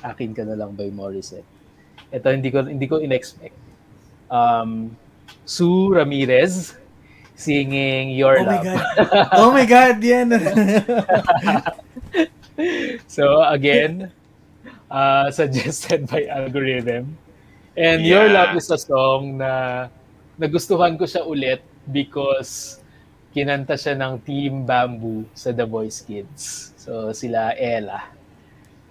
[0.07, 1.47] Akin ka na lang by Morissette.
[2.14, 3.59] Ito hindi ko hindi ko inexpect.
[4.31, 4.97] Um
[5.45, 6.74] Sue Ramirez
[7.37, 8.64] singing Your Oh my Love.
[8.64, 9.29] God.
[9.41, 10.29] Oh my God, yan.
[13.07, 14.09] So again,
[14.89, 17.18] uh, suggested by algorithm.
[17.77, 18.33] And Your Yeah.
[18.33, 19.87] Love is a song na
[20.41, 21.61] nagustuhan ko siya ulit
[21.93, 22.81] because
[23.37, 26.72] kinanta siya ng Team Bamboo sa The Voice Kids.
[26.81, 28.09] So sila Ella.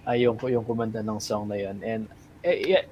[0.06, 1.82] Ayun ko yung kumanta ng song na yun.
[1.82, 2.06] And
[2.46, 2.86] eh, yeah,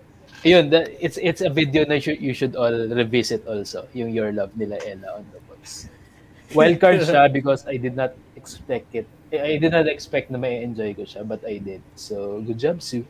[0.44, 4.12] yun, that, it's it's a video na you should, you should all revisit also, yung
[4.12, 5.88] Your Love nila Ella on The Voice.
[6.52, 9.08] Wildcard siya because I did not expect it.
[9.34, 11.82] I did not expect na may enjoy ko siya, but I did.
[11.98, 13.02] So, good job, Sue.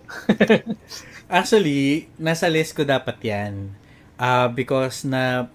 [1.28, 3.76] Actually, nasa list ko dapat yan.
[4.16, 5.52] Uh, because na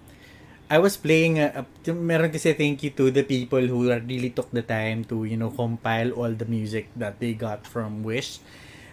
[0.70, 4.62] I was playing, uh, meron kasi thank you to the people who really took the
[4.62, 8.38] time to, you know, compile all the music that they got from Wish.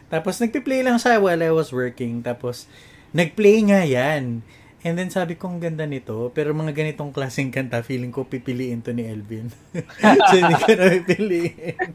[0.07, 2.22] Tapos nagpi-play lang siya while I was working.
[2.22, 2.70] Tapos
[3.11, 4.46] nagplay nga yan.
[4.86, 6.30] And then sabi ko, ang ganda nito.
[6.30, 9.50] Pero mga ganitong klaseng kanta, feeling ko pipiliin to ni Elvin.
[10.30, 11.90] so, hindi ko na pipiliin.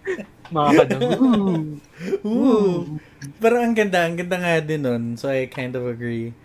[0.51, 1.01] Mga kadang,
[2.27, 2.99] Ooh.
[3.39, 4.03] Parang ang ganda.
[4.03, 5.03] Ang ganda nga din nun.
[5.15, 6.35] So, I kind of agree.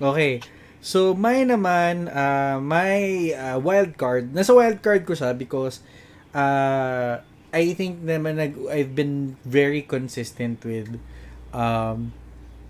[0.00, 0.40] Okay.
[0.80, 2.96] So, may naman, uh, my
[3.36, 4.32] uh, wild card.
[4.32, 5.84] Nasa wild card ko siya because
[6.32, 7.20] uh,
[7.50, 11.02] I think naman nag, I've been very consistent with
[11.50, 12.14] um,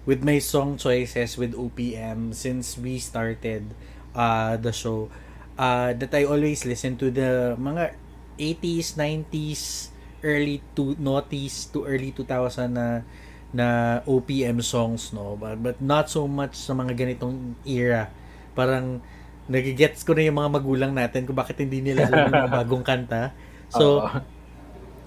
[0.09, 3.77] with my song choices with OPM since we started
[4.17, 5.13] uh, the show.
[5.61, 7.93] Uh, that I always listen to the mga
[8.41, 9.93] 80s, 90s,
[10.25, 13.05] early to noughties to early 2000 na
[13.51, 18.07] na OPM songs no but, but not so much sa mga ganitong era
[18.55, 19.03] parang
[19.51, 22.85] nagigets ko na yung mga magulang natin kung bakit hindi nila alam yung mga bagong
[22.87, 23.35] kanta
[23.67, 24.40] so Oo.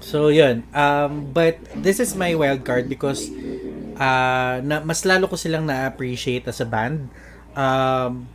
[0.04, 0.68] So yun.
[0.76, 3.32] Um but this is my wild card because
[3.96, 7.08] uh, na mas lalo ko silang na-appreciate as a band.
[7.56, 8.28] Um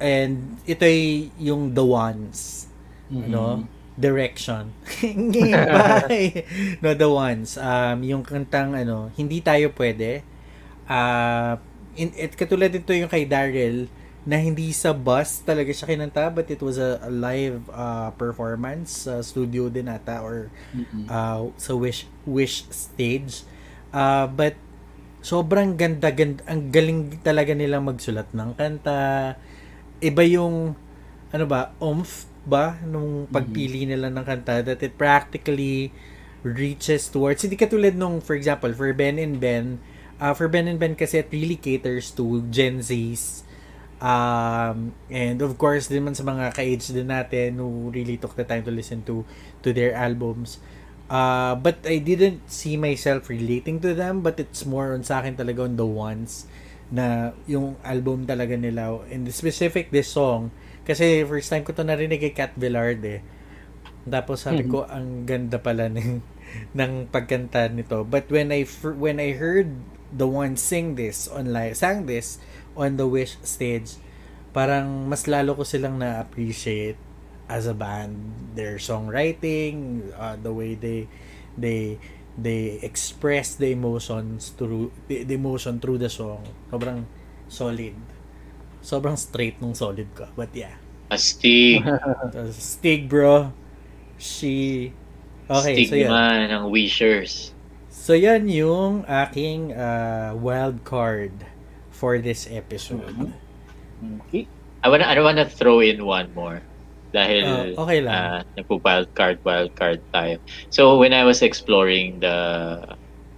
[0.00, 2.66] and ito ay yung The Ones.
[3.12, 4.72] No direction.
[5.52, 6.48] Bye.
[6.80, 7.60] no the ones.
[7.60, 10.24] Um yung kantang ano hindi tayo pwede.
[10.88, 11.60] Uh,
[11.96, 13.88] in, it katulad dito yung kay Daryl
[14.22, 19.10] na hindi sa bus talaga siya kinanta but it was a, a live uh, performance
[19.10, 20.46] sa studio din ata or
[21.10, 23.42] uh, sa wish wish stage.
[23.90, 24.54] Uh, but
[25.26, 29.34] sobrang ganda, ganda ang galing talaga nilang magsulat ng kanta.
[29.98, 30.78] Iba yung
[31.34, 35.94] ano ba oomph ba nung pagpili nila ng kanta that it practically
[36.42, 39.78] reaches towards hindi katulad nung for example for Ben and Ben
[40.18, 43.46] uh, for Ben and Ben kasi it really caters to Gen Z's
[44.02, 48.42] um, and of course din man sa mga ka-age din natin who really took the
[48.42, 49.22] time to listen to
[49.62, 50.58] to their albums
[51.06, 55.38] uh, but I didn't see myself relating to them but it's more on sa akin
[55.38, 56.50] talaga on the ones
[56.92, 60.50] na yung album talaga nila in the specific this song
[60.82, 63.22] kasi first time ko to narinig kay Cat Villard eh.
[64.02, 66.18] Tapos sabi ko ang ganda pala ng
[66.78, 68.02] ng pagkanta nito.
[68.02, 68.66] But when I
[68.98, 69.78] when I heard
[70.10, 72.42] the one sing this on live, sang this
[72.76, 73.98] on the Wish stage,
[74.52, 76.96] parang mas lalo ko silang na-appreciate
[77.48, 78.16] as a band
[78.54, 81.08] their songwriting, uh, the way they
[81.56, 82.00] they
[82.38, 86.44] they express the emotions through the, the emotion through the song.
[86.72, 87.04] Sobrang
[87.48, 87.96] solid.
[88.80, 90.28] Sobrang straight nung solid ko.
[90.34, 90.80] But yeah.
[91.12, 91.84] Astig.
[92.56, 93.52] Stig bro.
[94.16, 94.92] She
[95.50, 96.08] Okay, so yun.
[96.08, 97.52] Stigma ng Wishers.
[97.92, 101.44] So yan yung aking uh, wild card
[102.02, 103.06] for this episode.
[104.26, 104.50] Okay.
[104.82, 106.58] I wanna, I wanna throw in one more.
[107.14, 108.10] Dahil Oh, okay lang.
[108.10, 110.42] uh, nagpo-wild card, wild card tayo.
[110.74, 112.82] So, when I was exploring the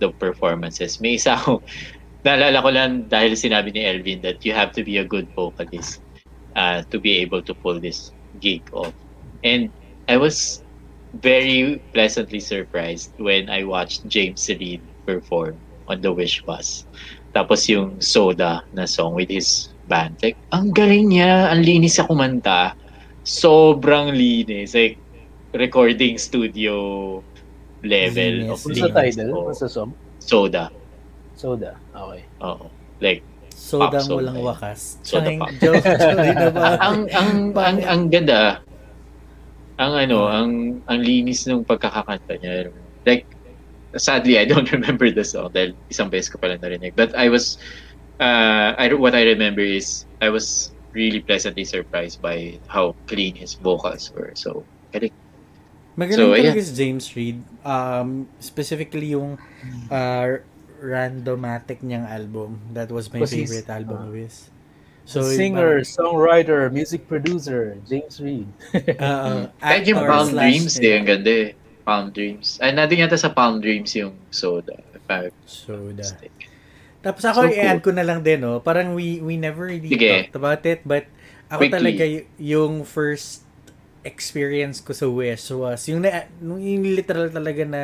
[0.00, 1.60] the performances, may isa ako,
[2.24, 6.00] naalala ko lang dahil sinabi ni Elvin that you have to be a good vocalist
[6.56, 8.94] uh, to be able to pull this gig off.
[9.44, 9.68] And
[10.08, 10.64] I was
[11.20, 15.58] very pleasantly surprised when I watched James Reid perform
[15.90, 16.86] on the Wish Bus.
[17.34, 20.14] Tapos yung Soda na song with his band.
[20.22, 22.78] Like, ang galing niya, ang linis sa kumanta.
[23.20, 24.72] Sobrang linis.
[24.72, 24.96] Like,
[25.52, 27.18] recording studio
[27.82, 28.48] level Linis.
[28.48, 28.94] of What's the linis.
[28.94, 29.28] title?
[29.34, 29.44] Oo.
[29.50, 29.90] What's the song?
[30.18, 30.70] Soda.
[31.34, 31.74] Soda.
[31.90, 32.22] Okay.
[32.40, 32.66] Oo.
[33.02, 33.20] Like,
[33.50, 34.34] Soda na yun.
[34.40, 34.98] wakas.
[35.02, 35.50] Soda pop.
[35.58, 36.74] joke, sorry na ba?
[36.78, 38.62] ang ang ang ang ganda.
[39.74, 40.50] Ang ano, ang
[40.86, 42.70] ang linis ng pagkakakanta niya.
[43.02, 43.26] Like
[43.96, 46.94] sadly I don't remember the song dahil isang beses ko pala narinig.
[46.96, 47.58] But I was
[48.18, 53.58] uh I what I remember is I was really pleasantly surprised by how clean his
[53.58, 54.30] vocals were.
[54.38, 54.62] So,
[54.94, 55.10] galing.
[55.98, 56.62] Magaling So, talaga ayan.
[56.62, 57.38] si James Reid.
[57.66, 59.34] Um, specifically yung
[59.90, 60.38] uh,
[60.78, 62.62] randomatic niyang album.
[62.72, 64.50] That was my favorite album of his.
[65.04, 68.48] So, singer, parang- songwriter, music producer, James Reid.
[69.02, 71.48] Uh, Kahit yung slash- Dreams, eh, ang ganda eh.
[71.84, 72.58] Palm Dreams.
[72.58, 74.74] Ay, natin yata sa Palm Dreams yung Soda.
[74.92, 76.00] If not Soda.
[76.00, 76.48] mistaken.
[77.04, 77.54] Tapos ako, So cool.
[77.54, 78.58] i-add ko na lang din, no?
[78.58, 80.08] Parang we, we never really Sige.
[80.24, 81.04] talked about it, but
[81.52, 81.76] ako Quickly.
[81.76, 83.44] talaga y- yung first
[84.02, 87.82] experience ko sa Wish was yung, na, yung literal talaga na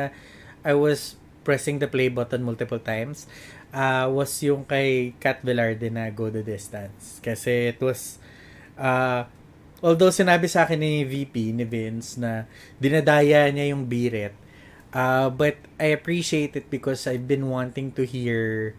[0.61, 3.25] I was pressing the play button multiple times
[3.73, 7.17] uh, was yung kay Kat Velarde na Go the Distance.
[7.21, 8.21] Kasi it was
[8.77, 9.25] uh,
[9.81, 12.45] although sinabi sa akin ni VP, ni Vince, na
[12.77, 14.33] dinadaya niya yung birit,
[14.93, 18.73] uh, but I appreciate it because I've been wanting to hear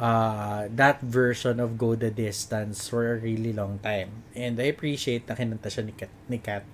[0.00, 4.24] uh, that version of Go the Distance for a really long time.
[4.32, 6.12] And I appreciate na kinanta siya ni Kat.
[6.26, 6.64] Ni Kat.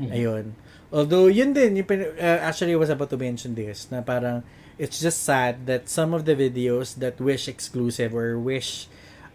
[0.00, 0.56] Ayun.
[0.88, 4.42] Although, yun din, yung, uh, actually, I was about to mention this, na parang,
[4.80, 8.88] it's just sad that some of the videos that Wish exclusive or Wish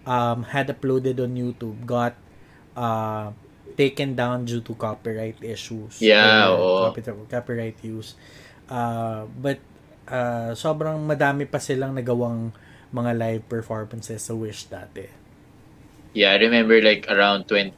[0.09, 2.17] um, had uploaded on YouTube got
[2.75, 3.31] uh,
[3.75, 5.99] taken down due to copyright issues.
[5.99, 6.89] Yeah, oo.
[6.89, 8.15] copy- copyright use.
[8.65, 9.59] Uh, but
[10.09, 12.55] uh, sobrang madami pa silang nagawang
[12.95, 15.05] mga live performances sa Wish dati.
[16.15, 17.75] Yeah, I remember like around 20,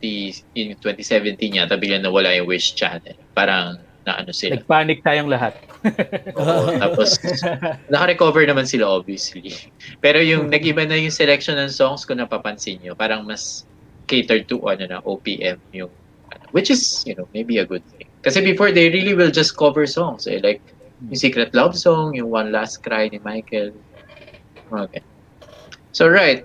[0.54, 3.18] in 2017 yata, biglang nawala yung Wish channel.
[3.34, 4.56] Parang na ano sila.
[4.56, 5.60] Nagpanic tayong lahat.
[6.40, 7.20] Oo, tapos
[7.92, 9.52] naka-recover naman sila obviously.
[10.00, 13.68] Pero yung nag-iba na yung selection ng songs kung napapansin nyo, parang mas
[14.08, 15.92] catered to ano na OPM yung
[16.32, 18.08] ano, which is, you know, maybe a good thing.
[18.24, 20.64] Kasi before they really will just cover songs eh, like
[21.06, 23.72] yung Secret Love Song, yung One Last Cry ni Michael.
[24.72, 25.04] Okay.
[25.92, 26.44] So right.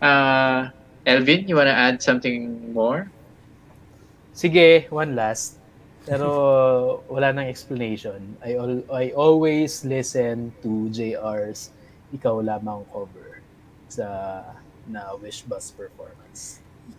[0.00, 0.70] Uh,
[1.06, 3.10] Elvin, you wanna add something more?
[4.32, 5.60] Sige, one last.
[6.08, 8.36] Pero wala nang explanation.
[8.40, 11.70] I al- I always listen to JR's
[12.16, 13.44] Ikaw Lamang cover
[13.92, 14.42] sa
[14.88, 16.19] na Wish Bus performance.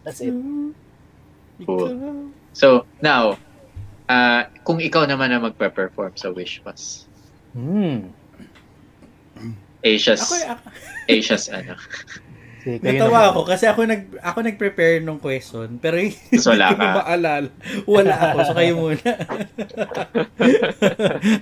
[0.04, 0.34] That's it.
[1.62, 2.30] Cool.
[2.52, 3.38] So, now,
[4.06, 7.06] uh, kung ikaw naman na magpe-perform sa Wish Bus,
[7.52, 8.08] Hmm.
[9.82, 10.66] Asia's, Ako, ako,
[11.06, 11.76] Asia's ano.
[12.62, 13.28] Sige, natawa naman.
[13.28, 16.90] ako kasi ako nag ako nag-prepare nung question pero hindi Tapos wala ko ka.
[16.96, 17.30] maalala.
[17.84, 18.38] Wala ako.
[18.46, 19.02] So kayo muna.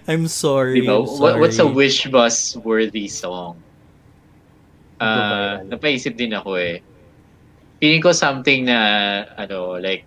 [0.09, 0.81] I'm sorry.
[0.81, 0.97] Diba?
[0.97, 1.75] I'm What, what's a sorry.
[1.75, 3.59] Wish Bus worthy song?
[4.97, 6.79] Uh, napaisip din ako eh.
[7.79, 8.79] Feeling ko something na,
[9.39, 10.03] ano, like,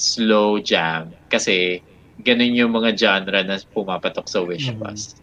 [0.00, 1.12] slow jam.
[1.28, 1.84] Kasi,
[2.24, 4.80] ganun yung mga genre na pumapatok sa Wish Mhm.
[4.80, 5.16] Bus.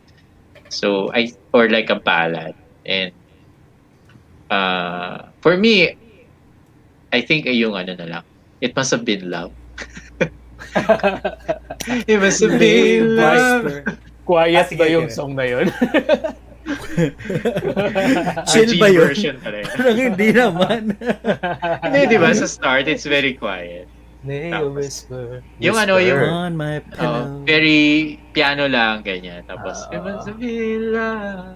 [0.70, 2.54] So, I, or like a ballad.
[2.86, 3.10] And,
[4.54, 5.98] uh, for me,
[7.10, 8.26] I think ay yung ano na lang.
[8.62, 9.50] It must have been love.
[12.06, 13.66] It must have been love.
[14.30, 15.74] Quiet Ah, sige, ba yung song na yun?
[18.46, 19.02] Chill ba yun?
[19.06, 19.70] version pala yun.
[19.72, 20.82] Parang hindi naman.
[21.82, 22.30] Hindi, di ba?
[22.32, 23.88] Sa start, it's very quiet.
[24.20, 25.40] May Tapos, whisper.
[25.64, 27.24] Yung ano, yung On my oh, pillow.
[27.48, 27.80] very
[28.30, 29.48] piano lang, ganyan.
[29.48, 29.96] Tapos, Ah.
[29.96, 31.56] it must have been love.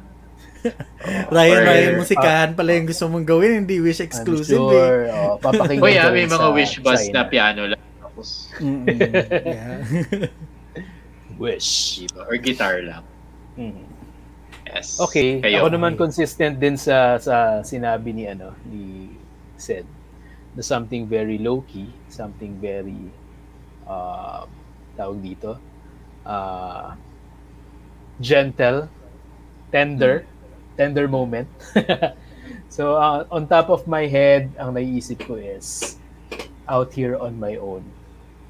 [1.27, 4.79] Ryan, Or- Ryan, musikahan pala yung gusto mong gawin, hindi wish I'm exclusive eh.
[4.79, 4.99] sure.
[5.11, 7.13] Oh, papakinggan ah, ko may mga wish bus China.
[7.13, 7.81] na piano lang.
[7.99, 8.29] Tapos.
[8.55, 9.83] Yeah.
[11.35, 11.99] Wish.
[11.99, 12.23] diba?
[12.23, 13.03] Or guitar lang.
[13.59, 13.83] Mhm.
[14.73, 14.97] Yes.
[14.97, 15.61] Okay, Kayo.
[15.61, 19.13] ako naman consistent din sa sa sinabi ni ano ni
[19.53, 19.85] said
[20.57, 22.97] na something very low key, something very
[23.85, 24.49] uh,
[24.97, 25.57] tawag dito
[26.25, 26.93] uh,
[28.19, 28.89] gentle,
[29.71, 30.25] tender,
[30.77, 31.47] tender moment.
[32.69, 35.97] so uh, on top of my head, ang naiisip ko is
[36.67, 37.83] out here on my own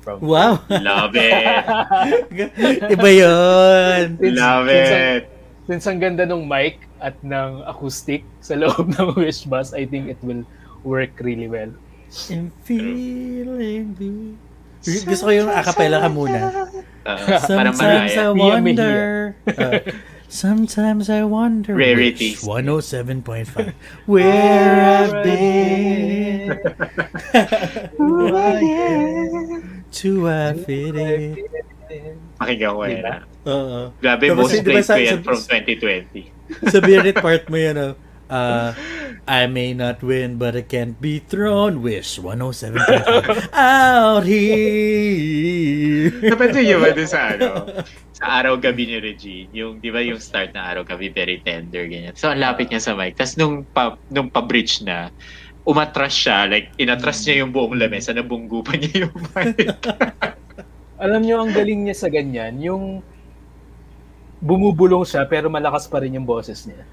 [0.03, 0.61] from Wow.
[0.69, 1.33] Love it.
[2.93, 4.05] Iba yun.
[4.19, 4.87] Since- Love it.
[4.87, 10.11] since ang ganda ng mic at ng acoustic sa loob ng Wish Bus, I think
[10.11, 10.43] it will
[10.83, 11.71] work really well.
[12.29, 14.35] I'm feeling blue.
[14.83, 16.39] Gusto ko yung acapella ka muna.
[17.03, 19.35] Uh, Sometimes I wonder.
[19.43, 19.79] Uh,
[20.31, 21.75] sometimes I wonder.
[21.75, 22.39] Rarities.
[22.39, 23.75] which 107.5.
[24.07, 26.63] Where I've been.
[27.99, 29.83] Who I am.
[29.99, 31.43] To I fit in.
[32.37, 32.95] Pakinggan ko yan.
[32.97, 33.15] Diba?
[33.45, 33.79] Oo.
[33.97, 36.23] Grabe, Tapos, most di ba played sa- ko yan sa- from 2020.
[36.69, 37.93] Sa Birit part mo yan, oh.
[38.33, 38.73] Uh,
[39.29, 41.85] I may not win, but I can't be thrown.
[41.85, 43.53] Wish 107.5.
[43.53, 46.09] Out here.
[46.23, 47.69] Napansin niyo ba dun sa ano?
[48.11, 52.17] Sa araw-gabi ni Regine, yung, di ba yung start na araw-gabi, very tender, ganyan.
[52.17, 53.13] So, ang lapit niya sa mic.
[53.15, 55.13] Tapos, nung, pa, nung pa-bridge na,
[55.63, 59.55] umatras siya, like, inatras niya yung buong lamesa, nabunggo pa niya yung mic.
[61.03, 63.03] Alam nyo, ang galing niya sa ganyan, yung
[64.39, 66.83] bumubulong siya pero malakas pa rin yung boses niya.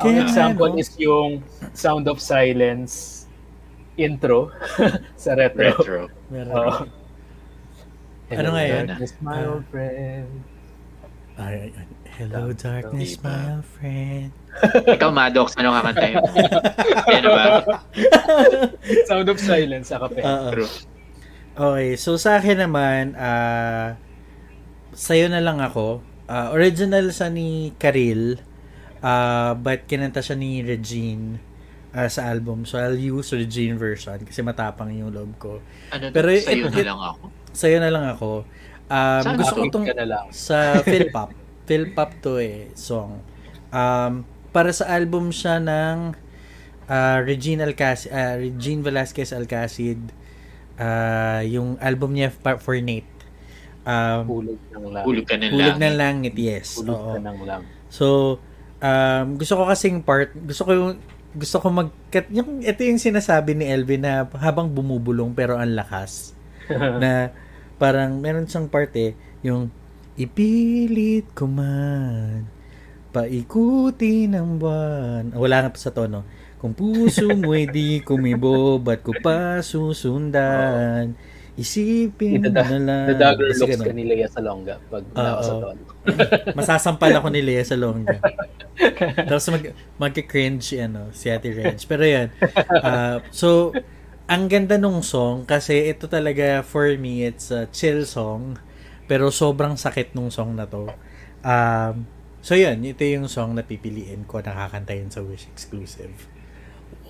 [0.00, 0.80] Ang Kaya, example ano?
[0.80, 1.38] is yung
[1.70, 3.24] Sound of Silence
[3.94, 4.50] intro
[5.22, 5.70] sa retro.
[5.70, 6.00] Retro.
[6.28, 6.54] Meron.
[6.54, 6.72] Oo.
[8.30, 8.84] Ano nga yun?
[8.86, 9.50] Darkness, my Ah.
[9.50, 10.28] old friend.
[11.40, 11.86] Ay, ay,
[12.20, 14.30] hello, darkness, my old friend.
[14.86, 16.24] Ikaw, Maddox, ano kakanta yun?
[17.08, 17.44] Yan ba?
[19.06, 20.20] Sound of Silence sa kape.
[20.26, 20.48] Oo.
[20.52, 20.70] True.
[21.54, 23.98] Okay, so sa akin naman, ah
[24.94, 26.02] sa'yo na lang ako.
[26.30, 28.38] Ah, original sa ni Karil,
[29.02, 31.42] ah but kinanta siya ni Regine
[31.92, 32.64] ah, sa album.
[32.64, 35.52] So I'll use Regine version kasi matapang yung loob ko.
[35.90, 37.24] Ano Pero it- sa'yo na it- lang ako.
[37.50, 38.30] Sa'yo na lang ako.
[38.90, 40.24] Um, Saan gusto ko Topic tong ka na lang.
[40.30, 41.30] sa Philpop.
[41.70, 43.22] Philpop to eh, song.
[43.70, 46.14] Um, para sa album siya ng
[46.86, 49.98] uh, Regine Alcacid, uh, Regine Velasquez Alcacid.
[50.80, 53.04] Uh, yung album niya for Nate.
[53.84, 55.04] Um, Hulog ng lang.
[55.04, 55.84] Hulog ka ng Hulog langit.
[55.84, 56.68] ng langit, yes.
[56.80, 57.12] Hulog Oo.
[57.12, 57.62] ka ng lang.
[57.92, 58.06] So,
[58.80, 60.92] um, gusto ko kasing part, gusto ko yung
[61.30, 61.94] gusto ko mag
[62.34, 66.34] yung ito yung sinasabi ni Elvin na habang bumubulong pero ang lakas
[67.02, 67.30] na
[67.78, 69.14] parang meron siyang parte
[69.46, 69.70] yung
[70.18, 72.50] ipilit ko man
[73.14, 76.26] paikuti ng buwan wala nga pa sa tono
[76.60, 81.16] kung puso mo'y di kumibo ba't ko pa susundan
[81.60, 83.86] isipin mo na lang the dagger Basta looks ganun.
[83.88, 85.60] ka ni Lea Salonga pag ka sa Oo.
[85.60, 85.82] tono.
[86.58, 88.16] masasampal ako ni Lea sa longga.
[89.28, 89.64] Tapos mag,
[90.00, 91.76] magka-cringe ano, si Ate Reg.
[91.84, 92.32] Pero yan.
[92.80, 93.76] ah, so,
[94.24, 98.56] ang ganda nung song kasi ito talaga for me, it's a chill song.
[99.04, 100.88] Pero sobrang sakit nung song na to.
[101.44, 102.06] Um,
[102.40, 106.29] so yun, ito yung song na pipiliin ko nakakanta yun sa Wish Exclusive.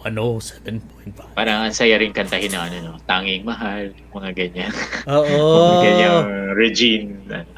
[0.01, 1.37] 107.5.
[1.37, 2.93] Parang ang saya rin kantahin ng ano, no?
[3.05, 4.73] Tanging mahal, mga ganyan.
[5.05, 5.37] Oo.
[5.61, 6.21] mga ganyang
[6.57, 7.09] Regine.
[7.29, 7.51] Ano.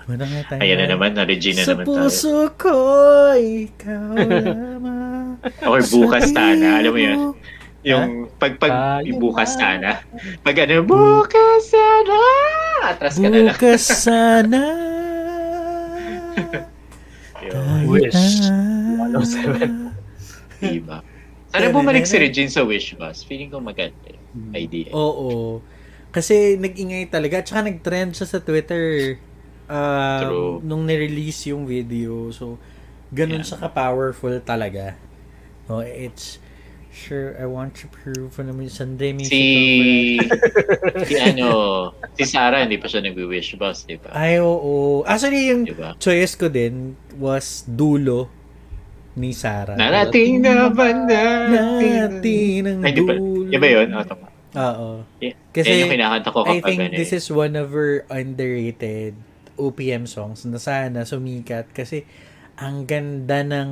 [0.59, 1.95] Ayan na naman, na Regine na Sa naman tayo.
[2.03, 2.76] puso ko,
[3.32, 5.38] ikaw lamang.
[5.62, 7.18] Or bukas Sa sana, alam mo yun?
[7.82, 9.59] Yung pag pag yung bukas na.
[9.59, 9.90] sana.
[10.43, 12.18] Pag ano, bukas sana.
[12.84, 13.55] Atras ka na lang.
[13.55, 14.62] Bukas sana.
[17.43, 18.14] Yun, Wish.
[18.14, 18.38] tayo
[19.11, 19.18] na.
[19.18, 19.90] 107.
[20.62, 20.99] diba?
[21.53, 23.21] Sana bumalik si Regine sa Wish Bus.
[23.23, 24.89] Feeling ko maganda yung idea.
[24.91, 25.61] Oo.
[26.09, 27.41] Kasi nag-ingay talaga.
[27.41, 29.17] Tsaka nag-trend siya sa Twitter.
[29.69, 30.61] ah, True.
[30.61, 32.29] nung nirelease yung video.
[32.31, 32.61] So,
[33.09, 33.49] ganun Yeah.
[33.49, 34.97] siya ka-powerful talaga.
[35.65, 36.41] No, it's
[36.93, 40.21] Sure, I want to prove ano mo Sunday music Si
[41.09, 41.49] si ano,
[42.13, 44.13] si Sarah hindi pa siya nagwi-wish bus, di ba?
[44.13, 45.01] Ay, oo.
[45.03, 45.97] Actually, yung Di ba?
[45.97, 48.29] choice ko din was Dulo
[49.15, 49.77] ni Sarah.
[49.77, 52.19] Narating na ba natin?
[52.19, 53.13] Natin ang Ay, di ba?
[53.13, 53.49] dulo.
[53.49, 53.89] Iba yun?
[53.93, 54.27] Oh, tama.
[54.53, 54.89] Oo.
[55.19, 55.37] Yeah.
[55.51, 59.13] Kasi, Yan yung kinakanta ko I kapag think ano this is one of her underrated
[59.55, 62.09] OPM songs na sana sumikat kasi
[62.57, 63.69] ang ganda ng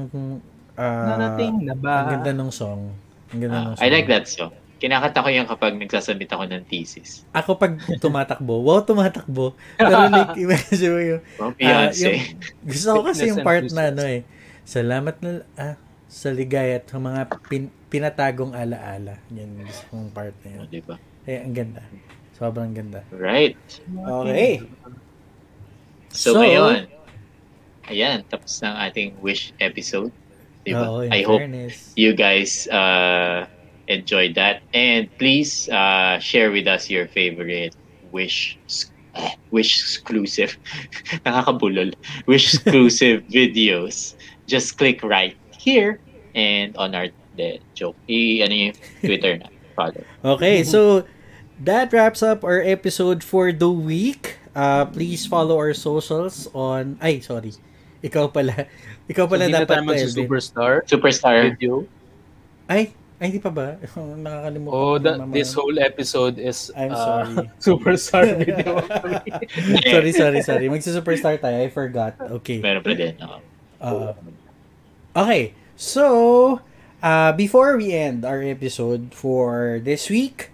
[0.76, 2.04] ah, Narating na ba?
[2.04, 2.92] ang ganda ng song.
[3.30, 3.84] Ang ganda Ah, ng song.
[3.84, 4.52] I like that song.
[4.76, 7.28] Kinakanta ko yan kapag nagsasubmit ako ng thesis.
[7.32, 9.52] Ako pag tumatakbo, wow, tumatakbo.
[9.76, 12.00] Pero like, imagine mo yung, Oh, ah, Beyonce.
[12.00, 12.16] yung
[12.62, 14.24] gusto ko kasi yung part na ano eh,
[14.70, 15.74] salamat na, ah,
[16.06, 19.18] sa ligaya at mga pin, pinatagong alaala.
[19.34, 20.60] Yan, gusto kong part na yun.
[20.62, 20.94] Oh, di ba?
[21.26, 21.82] Eh, ang ganda.
[22.38, 23.02] Sobrang ganda.
[23.10, 23.58] Right.
[23.90, 24.62] Okay.
[26.14, 26.86] So, So, ngayon,
[27.86, 30.14] ayan, tapos ng ating wish episode.
[30.62, 30.86] Di ba?
[30.86, 31.94] Oo, in I hope fairness.
[31.94, 33.46] you guys uh,
[33.86, 34.62] enjoyed that.
[34.70, 37.74] And please uh, share with us your favorite
[38.10, 38.58] wish
[39.50, 40.54] wish exclusive
[41.26, 41.90] nakakabulol
[42.30, 44.14] wish exclusive videos
[44.50, 46.02] just click right here
[46.34, 47.06] and on our
[47.38, 49.46] the joke i ano yung twitter na
[49.78, 51.08] follow Okay, so
[51.64, 54.36] that wraps up our episode for the week.
[54.52, 56.98] Uh, please follow our socials on...
[57.00, 57.56] Ay, sorry.
[58.04, 58.68] Ikaw pala.
[59.10, 61.84] Ikaw So, pala hindi na dapat tayo to, superstar superstar video.
[62.68, 63.76] Ay, ay, hindi pa ba?
[64.24, 64.72] Nakakalimutan.
[64.72, 67.34] Oh, ko that, this whole episode is I'm uh, sorry.
[67.64, 68.80] superstar video.
[69.84, 70.66] sorry, sorry, sorry.
[70.72, 71.56] Magsa-superstar tayo.
[71.60, 72.16] I forgot.
[72.40, 72.64] Okay.
[72.64, 73.49] meron pa din ako.
[73.80, 74.12] Uh,
[75.16, 75.54] okay.
[75.74, 76.60] So,
[77.02, 80.52] uh, before we end our episode for this week,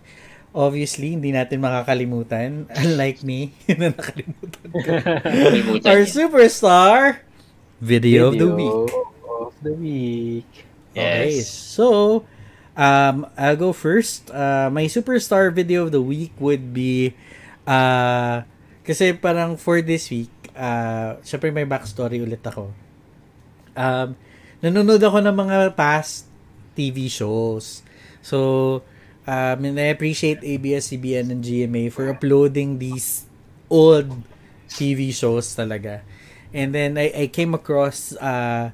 [0.55, 4.91] obviously, hindi natin makakalimutan, unlike me, na nakalimutan ko,
[5.85, 7.27] our superstar
[7.83, 8.55] video, of the Video
[8.87, 8.93] week.
[9.43, 10.51] of the week.
[10.97, 11.51] Okay, Yes.
[11.51, 12.24] so,
[12.72, 14.31] um, I'll go first.
[14.31, 17.12] Uh, my superstar video of the week would be,
[17.66, 18.47] uh,
[18.81, 22.70] kasi parang for this week, uh, syempre may backstory ulit ako.
[23.77, 24.16] Um,
[24.64, 26.24] nanonood ako ng mga past
[26.74, 27.85] TV shows.
[28.24, 28.83] So,
[29.29, 33.29] um, and I appreciate ABS-CBN and GMA for uploading these
[33.70, 34.11] old
[34.68, 36.03] TV shows talaga.
[36.53, 38.70] And then I, I came across uh,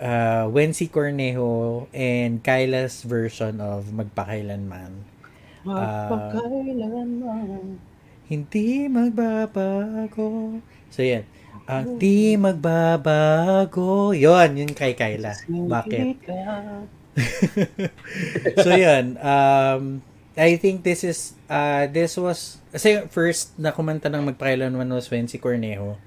[0.00, 5.04] uh, Wency Cornejo and Kyla's version of Magpakailanman.
[5.64, 7.78] Magpakailanman.
[8.26, 10.60] Hindi magbabago.
[10.90, 11.24] So, yan.
[11.66, 14.14] Ang di magbabago.
[14.14, 15.34] Yon, yun kay Kyla.
[15.50, 16.22] Bakit?
[18.62, 19.18] so, yan.
[19.18, 20.06] Um,
[20.38, 25.42] I think this is, uh, this was, kasi first na kumanta ng Magpakailanman was Wency
[25.42, 25.98] Cornejo.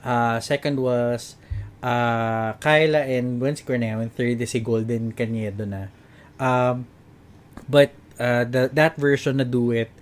[0.00, 1.36] Uh, second was
[1.84, 4.00] uh, Kyla and Wency Cornejo.
[4.00, 5.92] And third is si Golden Cañedo na.
[6.40, 6.88] Um,
[7.68, 9.92] but uh, the, that version na duet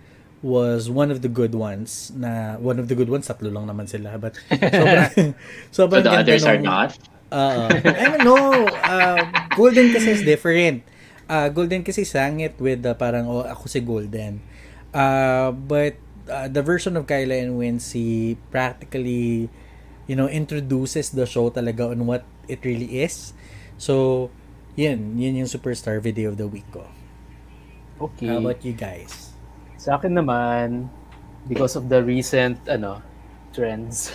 [0.41, 3.85] was one of the good ones na one of the good ones tatlo lang naman
[3.85, 5.37] sila but sobrang
[5.75, 6.93] so sobrang the ganda others are nung- not
[7.31, 7.71] Oo.
[7.71, 8.67] I don't know.
[8.83, 9.23] Uh,
[9.55, 10.83] Golden kasi is different.
[11.31, 14.43] Uh, Golden kasi sang it with the parang, oh, ako si Golden.
[14.91, 15.95] Uh, but
[16.27, 19.47] uh, the version of Kyla and Wincy practically,
[20.11, 23.31] you know, introduces the show talaga on what it really is.
[23.79, 24.27] So,
[24.79, 26.87] Yun, yun yung superstar video of the week ko.
[28.01, 28.31] Okay.
[28.31, 29.30] How about you guys?
[29.81, 30.93] Sa akin naman,
[31.49, 33.01] because of the recent ano
[33.57, 34.13] trends,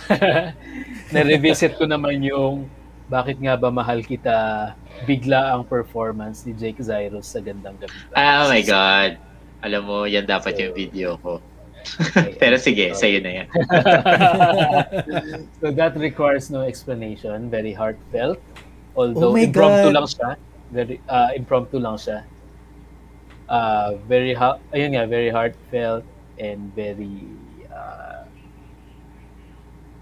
[1.12, 2.70] na-revisit ko naman yung
[3.10, 4.70] bakit nga ba mahal kita
[5.10, 7.98] bigla ang performance ni Jake Zyros sa Gandang Gabi.
[8.14, 9.18] Oh my God.
[9.66, 11.42] Alam mo, yan dapat So, yung video ko.
[12.14, 12.34] Okay.
[12.42, 13.48] Pero sige, sa'yo na yan.
[15.58, 17.50] so that requires no explanation.
[17.50, 18.38] Very heartfelt.
[18.94, 19.96] Although Oh impromptu God.
[19.98, 20.28] lang siya.
[20.70, 22.22] Very uh, impromptu lang siya.
[23.46, 26.02] Uh, very ha- ayun nga, very heartfelt
[26.36, 27.22] and very
[27.70, 28.26] uh,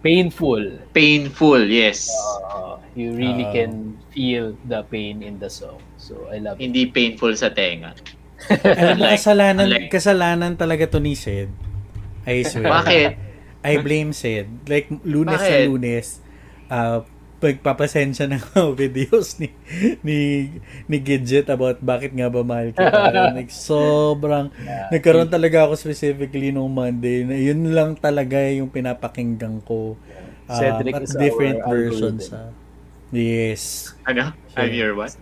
[0.03, 0.61] painful.
[0.93, 2.09] Painful, yes.
[2.49, 3.53] Uh, you really Oh.
[3.53, 3.73] can
[4.13, 5.81] feel the pain in the song.
[5.97, 6.69] So I love it.
[6.69, 7.93] Hindi painful sa tenga.
[8.65, 11.49] Alam mo, Unlike- kasalanan, unlike- kasalanan talaga to ni Sid.
[12.25, 12.69] I swear.
[12.69, 13.11] Bakit?
[13.65, 14.69] I blame Sid.
[14.69, 15.49] Like, lunes Bakit?
[15.49, 16.07] sa lunes,
[16.69, 17.01] uh,
[17.45, 19.53] pagpapasensya ng mga videos ni
[20.01, 20.19] ni
[20.89, 23.13] ni Gidget about bakit nga ba mahal kita.
[23.37, 24.49] like, sobrang,
[24.89, 30.01] nagkaroon talaga ako specifically nung Monday na yun lang talaga yung pinapakinggan ko.
[30.49, 32.33] Um, Cedric at is different our versions.
[32.33, 32.57] algorithm.
[33.13, 33.13] ah.
[33.13, 33.63] yes.
[34.09, 34.25] Ano?
[34.57, 35.13] I'm your what?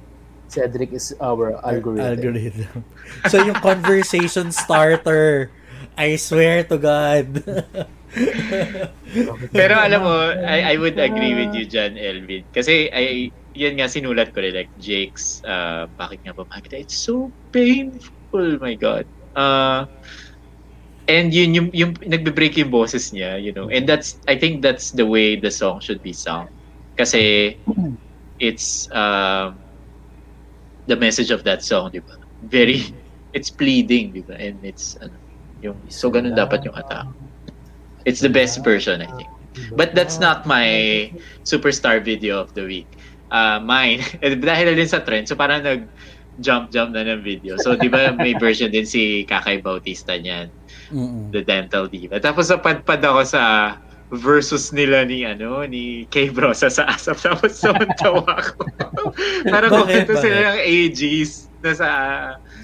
[0.46, 2.06] Cedric is our algorithm.
[2.06, 2.84] algorithm.
[3.26, 5.50] So yung conversation starter,
[5.98, 7.42] I swear to God.
[9.56, 12.44] Pero alam mo, I, I would agree with you dyan, Elvin.
[12.52, 16.80] Kasi I, yan nga sinulat ko rin, like Jake's, uh, bakit nga ba mahal kita?
[16.80, 19.08] It's so painful, my God.
[19.32, 19.88] Uh,
[21.08, 23.68] and yun yung, yung nagbe-break yung boses niya, you know.
[23.68, 26.48] And that's, I think that's the way the song should be sung.
[26.96, 27.56] Kasi
[28.38, 29.64] it's, um,
[30.86, 32.16] the message of that song, di ba?
[32.42, 32.82] Very,
[33.32, 34.36] it's pleading, di ba?
[34.36, 35.16] And it's, ano,
[35.62, 37.06] yung, so ganun dapat yung attack.
[38.04, 39.30] It's the best version, I think.
[39.76, 41.10] But that's not my
[41.44, 42.88] superstar video of the week.
[43.30, 45.88] Uh, mine, eh, dahil din sa trend, so parang nag
[46.40, 47.60] jump-jump na ng video.
[47.60, 50.48] So, di ba may version din si Kakay Bautista niyan,
[50.88, 51.28] Mm-mm.
[51.30, 52.16] The Dental Diva.
[52.20, 53.42] Tapos napadpad ako sa
[54.12, 57.56] versus nila ni ano ni Kay Brosa sa ASAP tapos
[57.96, 58.64] tawa ko.
[59.52, 59.80] Parang Bakit?
[59.84, 60.48] kumento sila Bakit?
[60.52, 61.30] ng AGs
[61.62, 61.88] na sa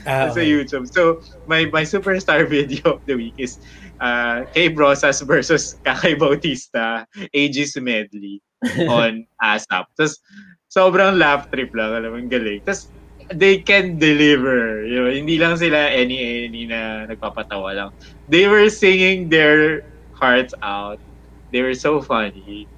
[0.09, 0.49] Ah, sa okay.
[0.49, 0.89] YouTube.
[0.89, 3.61] So, my my superstar video of the week is
[4.01, 8.42] uh, Kay Brosas versus Kakay Bautista, AG's medley
[8.90, 9.86] on ASAP.
[9.94, 10.18] Tapos,
[10.68, 11.94] sobrang laugh trip lang.
[11.94, 12.62] Alam mo, galing.
[12.66, 12.90] Tapos,
[13.34, 14.84] they can deliver.
[14.84, 17.90] You know, hindi lang sila any-any na nagpapatawa lang.
[18.28, 19.84] They were singing their
[20.16, 20.99] hearts out.
[21.53, 22.68] They were so funny.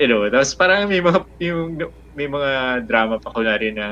[0.00, 1.76] You know, tapos parang may mga, yung,
[2.16, 3.86] may mga drama pa kunwari na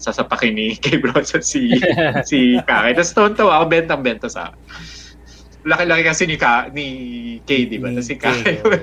[0.00, 1.76] sasapakin ni Kay Brosas si
[2.30, 2.96] si Kakay.
[2.96, 4.56] Tapos tawa ako, bentang-benta sa
[5.62, 6.86] Laki-laki kasi ni, Ka, ni
[7.44, 7.92] Kay, di ba?
[7.92, 8.80] Ni si Kay, parang,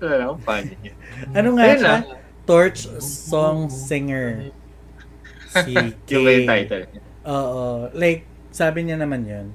[0.00, 0.94] wala lang, funny niya.
[1.34, 1.88] Ano nga Ayun siya?
[1.88, 2.04] lang.
[2.48, 4.50] Torch song singer.
[5.52, 5.72] Si
[6.12, 6.64] Yung ba yung Kay.
[6.66, 6.84] title?
[7.26, 7.92] Oo.
[7.92, 9.46] Like, sabi niya naman yun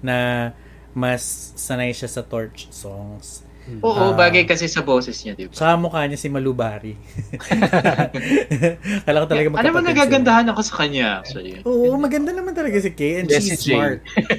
[0.00, 0.50] na
[0.94, 1.22] mas
[1.54, 3.44] sanay siya sa torch songs.
[3.78, 4.16] Oo, Ah.
[4.16, 5.52] bagay kasi sa boses niya, di ba?
[5.52, 6.96] Sa mukha niya si Malubari.
[9.06, 9.88] Kala ko talaga mo, magkapatid sila.
[9.88, 11.60] nagagandahan ako sa kanya, actually.
[11.62, 13.70] Oo, maganda naman talaga si Kay and Jessie she's J.
[13.72, 13.98] smart.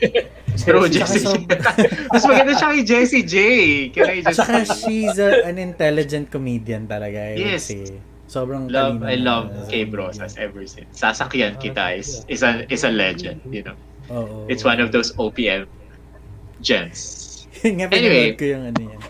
[0.66, 1.48] Pero Jessie Jessie J.
[1.48, 1.54] J.
[2.12, 3.36] Mas maganda siya kay Jessie J.
[3.94, 7.32] Just Saka she's a, an intelligent comedian talaga.
[7.32, 7.70] I Yes.
[7.70, 7.96] say.
[8.26, 9.86] Sobrang love, I love sa Kay.
[9.86, 10.90] Brosas ever since.
[10.94, 13.74] Sasakyan kita is, is, a, is a legend, you know.
[14.10, 14.46] Oo.
[14.46, 15.66] It's one of those OPM
[16.60, 17.26] gems.
[17.60, 18.36] Anyway.
[18.36, 19.02] ko yung ano yan.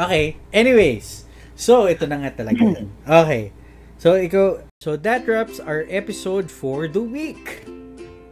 [0.00, 0.40] Okay.
[0.48, 1.28] Anyways.
[1.60, 2.56] So, ito na nga talaga.
[3.20, 3.52] Okay.
[4.00, 7.68] So, ikaw, so that wraps our episode for the week.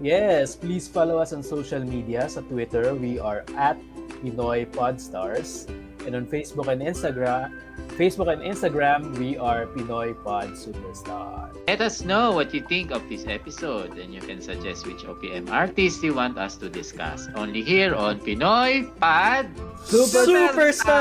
[0.00, 2.24] Yes, please follow us on social media.
[2.24, 3.76] Sa Twitter, we are at
[4.24, 5.68] Pinoy Podstars.
[6.08, 7.52] And on Facebook and Instagram,
[8.00, 11.52] Facebook and Instagram, we are Pinoy Pod Superstar.
[11.68, 15.52] Let us know what you think of this episode and you can suggest which OPM
[15.52, 17.28] artist you want us to discuss.
[17.36, 19.52] Only here on Pinoy Pod
[19.84, 20.96] Superstar!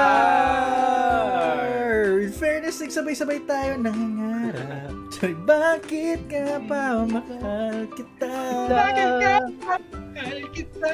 [2.28, 4.92] In fairness, nagsabay-sabay tayo nangangarap.
[5.16, 8.36] So, bakit ka pa mahal kita?
[8.68, 10.92] Bakit ka mahal kita?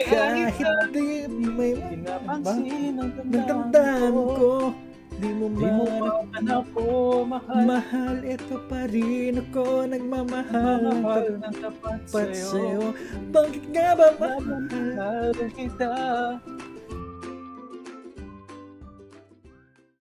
[0.00, 0.56] Kahit
[0.92, 4.72] di may Pinapansin ang Nagdamdam ko,
[5.20, 6.02] di mo Di mo man
[6.32, 6.86] man ako
[7.28, 7.62] mahal.
[7.68, 8.16] mahal.
[8.24, 12.96] Ito pa rin ako, nagmamahal ng Mahal ng tapat tapat sa'yo.
[13.28, 14.08] Bakit nga ba?
[14.40, 15.92] Mahal kita.